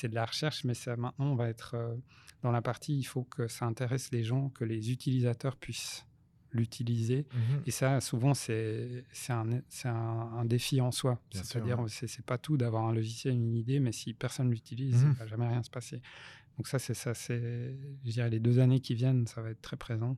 [0.09, 1.95] de la recherche, mais ça, maintenant, on va être euh,
[2.43, 6.07] dans la partie, il faut que ça intéresse les gens, que les utilisateurs puissent
[6.53, 7.27] l'utiliser.
[7.35, 7.63] Mhm.
[7.67, 9.95] Et ça, souvent, c'est un, c'est un,
[10.39, 11.19] un défi en soi.
[11.33, 11.89] C'est-à-dire, ouais.
[11.89, 15.11] c'est pas tout d'avoir un logiciel, une idée, mais si personne l'utilise, Mhm.
[15.15, 16.01] il va jamais rien se passer.
[16.57, 19.63] Donc ça, c'est ça, c'est, je dirais, les deux années qui viennent, ça va être
[19.63, 20.17] très présent.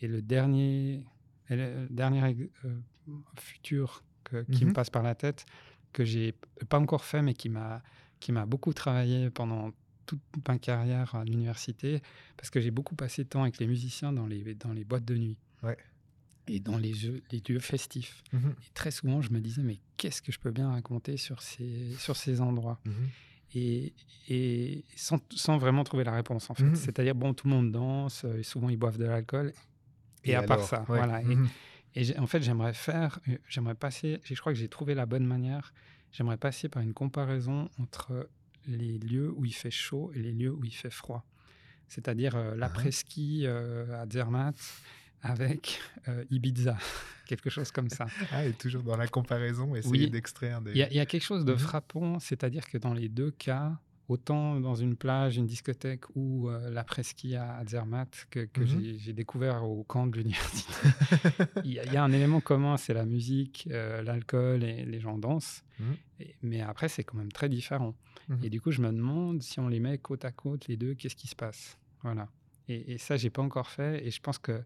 [0.00, 1.04] Et le dernier,
[1.48, 2.22] et le dernier
[2.64, 2.80] euh,
[3.38, 5.46] futur que- qui me passe par la tête,
[5.92, 6.34] que j'ai
[6.68, 7.82] pas encore fait, mais qui m'a
[8.20, 9.70] qui m'a beaucoup travaillé pendant
[10.04, 12.02] toute ma carrière à l'université,
[12.36, 15.04] parce que j'ai beaucoup passé de temps avec les musiciens dans les, dans les boîtes
[15.04, 15.38] de nuit.
[15.62, 15.76] Ouais.
[16.48, 18.22] Et dans les, jeux, les lieux festifs.
[18.32, 18.54] Mhm.
[18.66, 21.94] Et très souvent, je me disais, mais qu'est-ce que je peux bien raconter sur ces,
[21.98, 22.80] sur ces endroits?
[22.86, 22.92] Mhm.
[23.54, 23.94] Et,
[24.28, 26.64] et sans, sans vraiment trouver la réponse, en fait.
[26.64, 26.74] Mhm.
[26.74, 29.52] C'est-à-dire, bon, tout le monde danse, euh, et souvent ils boivent de l'alcool.
[30.24, 30.98] Et, Et à part ça, Ouais.
[30.98, 31.22] voilà.
[31.22, 31.48] Et, Mhm.
[31.94, 35.24] et en fait, j'aimerais faire, euh, j'aimerais passer, je crois que j'ai trouvé la bonne
[35.26, 35.72] manière,
[36.12, 38.28] j'aimerais passer par une comparaison entre
[38.66, 41.24] les lieux où il fait chaud et les lieux où il fait froid.
[41.88, 44.54] C'est-à-dire euh, l'après-ski euh, à Zermatt
[45.22, 46.76] avec euh, Ibiza,
[47.26, 48.06] quelque chose comme ça.
[48.32, 50.10] Ah, et toujours dans la comparaison, essayer Oui.
[50.10, 50.72] d'extraire des.
[50.72, 51.58] Il y, a- il y a quelque chose de Mhm.
[51.58, 56.70] frappant, c'est-à-dire que dans les deux cas, autant dans une plage, une discothèque ou euh,
[56.70, 58.66] l'après-ski à, à Zermatt que, que Mhm.
[58.66, 60.72] j'ai- j'ai découvert au camp de l'université,
[61.64, 64.84] il, y a- il y a un élément commun, c'est la musique, euh, l'alcool et
[64.86, 65.62] les gens dansent.
[65.78, 65.96] Mhm.
[66.20, 67.94] Et- mais après, c'est quand même très différent.
[68.42, 70.92] Et du coup, je me demande si on les met côte à côte, les deux,
[70.94, 71.78] qu'est-ce qui se passe?
[72.02, 72.28] Voilà.
[72.68, 74.06] Et, et ça, j'ai pas encore fait.
[74.06, 74.62] Et je pense que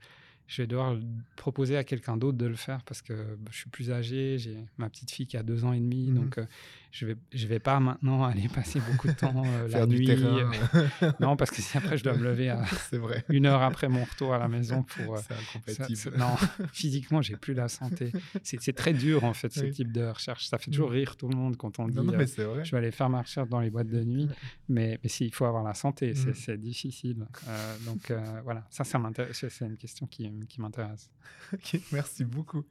[0.47, 0.97] je vais devoir
[1.37, 4.39] proposer à quelqu'un d'autre de le faire parce que bah, je suis plus âgé.
[4.39, 6.09] J'ai ma petite fille qui a deux ans et demi.
[6.09, 6.15] Mhm.
[6.15, 6.47] Donc, euh,
[6.93, 9.97] je vais, je vais pas maintenant aller passer beaucoup de temps euh, la Faire du
[9.97, 10.07] nuit.
[10.07, 10.51] terrain.
[11.21, 12.63] non, parce que si après je dois me lever à
[12.93, 13.25] vrai.
[13.31, 15.17] une heure après mon retour à la maison pour.
[15.17, 15.97] euh, C'est ça- incompatible.
[15.97, 16.37] ça- non,
[16.73, 18.13] physiquement, j'ai plus la santé.
[18.43, 19.73] C'est très dur en fait ce Oui.
[19.73, 20.47] type de recherche.
[20.47, 21.97] Ça fait toujours rire tout le monde quand on dit.
[21.97, 22.65] Non, non, euh, mais c'est vrai.
[22.65, 24.29] je vais aller faire ma recherche dans les boîtes de nuit,
[24.69, 26.61] mais, mais s'il faut avoir la santé, c'est Mm.
[26.61, 27.27] difficile.
[27.49, 28.13] Euh, donc
[28.45, 29.45] voilà, ça, ça m'intéresse.
[29.49, 31.11] C'est une question qui, qui m'intéresse.
[31.55, 32.65] Ok, merci beaucoup.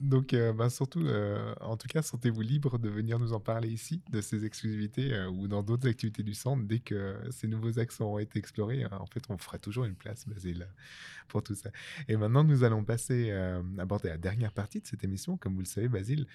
[0.00, 1.06] Donc, ben, surtout,
[1.60, 5.28] en tout cas, sentez-vous libre de venir nous en parler ici, de ces exclusivités euh,
[5.28, 6.62] ou dans d'autres activités du centre.
[6.64, 9.94] Dès que ces nouveaux axes auront été explorés, euh, en fait, on fera toujours une
[9.94, 10.66] place, Basile,
[11.28, 11.70] pour tout ça.
[12.08, 15.36] Et maintenant, nous allons passer, euh, aborder la dernière partie de cette émission.
[15.36, 16.26] Comme vous le savez, Basile,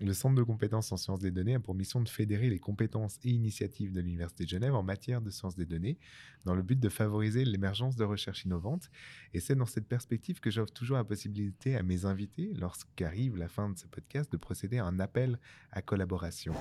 [0.00, 3.18] le Centre de compétences en sciences des données a pour mission de fédérer les compétences
[3.24, 5.98] et initiatives de l'Université de Genève en matière de sciences des données,
[6.44, 8.90] dans le but de favoriser l'émergence de recherches innovantes
[9.34, 13.48] et c'est dans cette perspective que j'offre toujours la possibilité à mes invités, lorsqu'arrive la
[13.48, 15.38] fin de ce podcast, de procéder à un appel
[15.72, 16.54] à collaboration.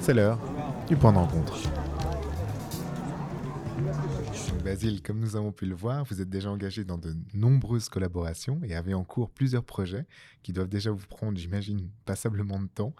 [0.00, 0.38] C'est l'heure
[0.88, 2.19] du point de.
[4.64, 8.60] Basile, comme nous avons pu le voir, vous êtes déjà engagé dans de nombreuses collaborations
[8.62, 10.06] et avez en cours plusieurs projets
[10.42, 12.94] qui doivent déjà vous prendre, j'imagine, passablement de temps.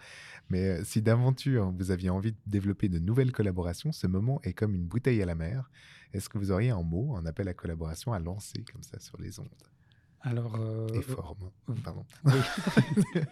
[0.49, 4.53] Mais euh, si d'aventure vous aviez envie de développer de nouvelles collaborations, ce moment est
[4.53, 5.71] comme une bouteille à la mer.
[6.13, 9.21] Est-ce que vous auriez un mot, un appel à collaboration à lancer comme ça sur
[9.21, 9.49] les ondes?
[10.23, 11.51] Alors, euh, Et forme.
[11.83, 12.05] Pardon.
[12.25, 12.33] oui.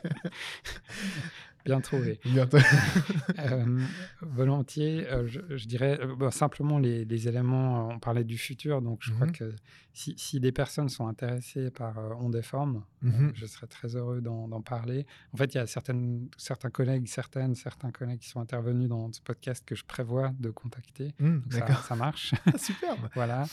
[1.68, 2.18] bien trouvé.
[3.38, 3.80] Euh,
[4.22, 7.88] volontiers, euh, je, je dirais euh, bon, simplement les, les éléments.
[7.88, 9.32] On parlait du futur, donc je crois Mhm.
[9.32, 9.54] que
[9.92, 13.32] si, si des personnes sont intéressées par On Déforme, Mhm.
[13.34, 15.06] je serais très heureux d'en parler.
[15.32, 19.12] En fait, il y a certaines, certains collègues, certaines, certains collègues qui sont intervenus dans
[19.12, 21.14] ce podcast que je prévois de contacter.
[21.20, 21.42] Donc
[21.88, 22.34] ça, marche.
[22.58, 23.08] Superbe.
[23.14, 23.44] voilà.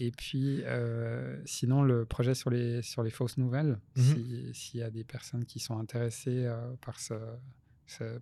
[0.00, 0.62] Et puis,
[1.44, 4.02] sinon, le projet sur les, sur les fausses nouvelles, Mhm.
[4.02, 6.48] si- s'il y a des personnes qui sont intéressées
[6.80, 7.14] par, ce-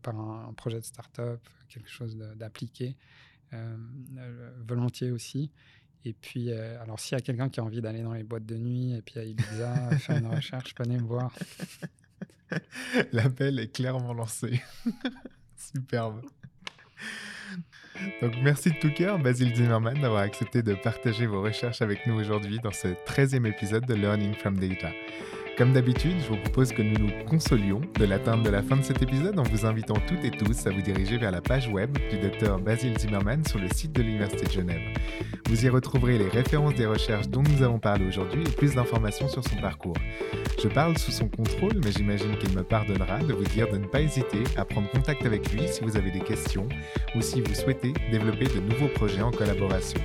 [0.02, 2.96] par un, projet de start-up, quelque chose d'appliqué,
[3.52, 3.76] euh,
[4.18, 5.50] euh, volontiers aussi.
[6.04, 8.46] Et puis, euh, alors, s'il y a quelqu'un qui a envie d'aller dans les boîtes
[8.46, 11.32] de nuit et puis à Ibiza faire une recherche, venez me voir.
[13.12, 14.60] L'appel est clairement lancé.
[15.56, 16.22] Superbe.
[18.22, 22.14] Donc merci de tout cœur, Basile Zimmerman, d'avoir accepté de partager vos recherches avec nous
[22.14, 24.92] aujourd'hui dans ce 13e épisode de Learning from Data.
[25.58, 28.82] Comme d'habitude, je vous propose que nous nous consolions de l'atteinte de la fin de
[28.82, 31.98] cet épisode en vous invitant toutes et tous à vous diriger vers la page web
[32.10, 34.80] du Dr Basile Zimmerman sur le site de l'Université de Genève.
[35.48, 39.26] Vous y retrouverez les références des recherches dont nous avons parlé aujourd'hui et plus d'informations
[39.26, 39.96] sur son parcours.
[40.62, 43.86] Je parle sous son contrôle, mais j'imagine qu'il me pardonnera de vous dire de ne
[43.86, 46.68] pas hésiter à prendre contact avec lui si vous avez des questions
[47.16, 49.98] ou si vous souhaitez développer de nouveaux projets en collaboration,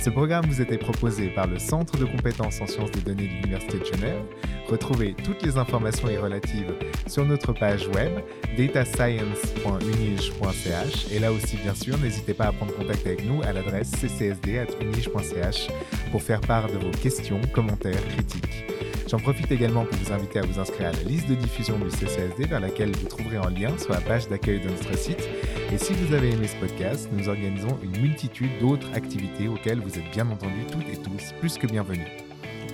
[0.00, 3.32] Ce programme vous était proposé par le Centre de compétences en sciences des données de
[3.32, 4.22] l'Université de Genève.
[4.68, 6.72] Retrouvez toutes les informations y relatives
[7.06, 8.12] sur notre page web
[8.56, 13.90] datascience.unige.ch et là aussi bien sûr n'hésitez pas à prendre contact avec nous à l'adresse
[13.92, 15.68] ccsd.unige.ch
[16.10, 18.64] pour faire part de vos questions, commentaires, critiques.
[19.08, 21.90] J'en profite également pour vous inviter à vous inscrire à la liste de diffusion du
[21.90, 25.28] CCSD vers laquelle vous trouverez un lien sur la page d'accueil de notre site.
[25.72, 29.96] Et si vous avez aimé ce podcast, nous organisons une multitude d'autres activités auxquelles vous
[29.96, 32.08] êtes bien entendu toutes et tous plus que bienvenus.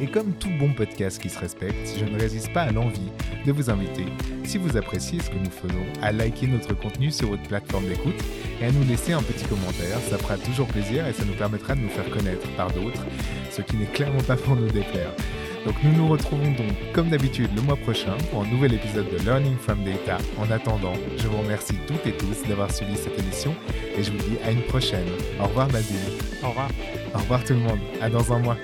[0.00, 3.12] Et comme tout bon podcast qui se respecte, je ne résiste pas à l'envie
[3.44, 4.06] de vous inviter,
[4.44, 8.20] si vous appréciez ce que nous faisons, à liker notre contenu sur votre plateforme d'écoute
[8.60, 9.98] et à nous laisser un petit commentaire.
[10.08, 13.04] Ça fera toujours plaisir et ça nous permettra de nous faire connaître par d'autres,
[13.50, 15.12] ce qui n'est clairement pas pour nous déplaire.
[15.64, 19.18] Donc nous nous retrouvons donc comme d'habitude le mois prochain pour un nouvel épisode de
[19.24, 20.18] Learning from Data.
[20.38, 23.54] En attendant, je vous remercie toutes et tous d'avoir suivi cette émission
[23.96, 25.06] et je vous dis à une prochaine.
[25.40, 25.96] Au revoir Basile.
[26.42, 26.68] Au revoir.
[27.14, 27.78] Au revoir tout le monde.
[28.00, 28.56] À dans un mois.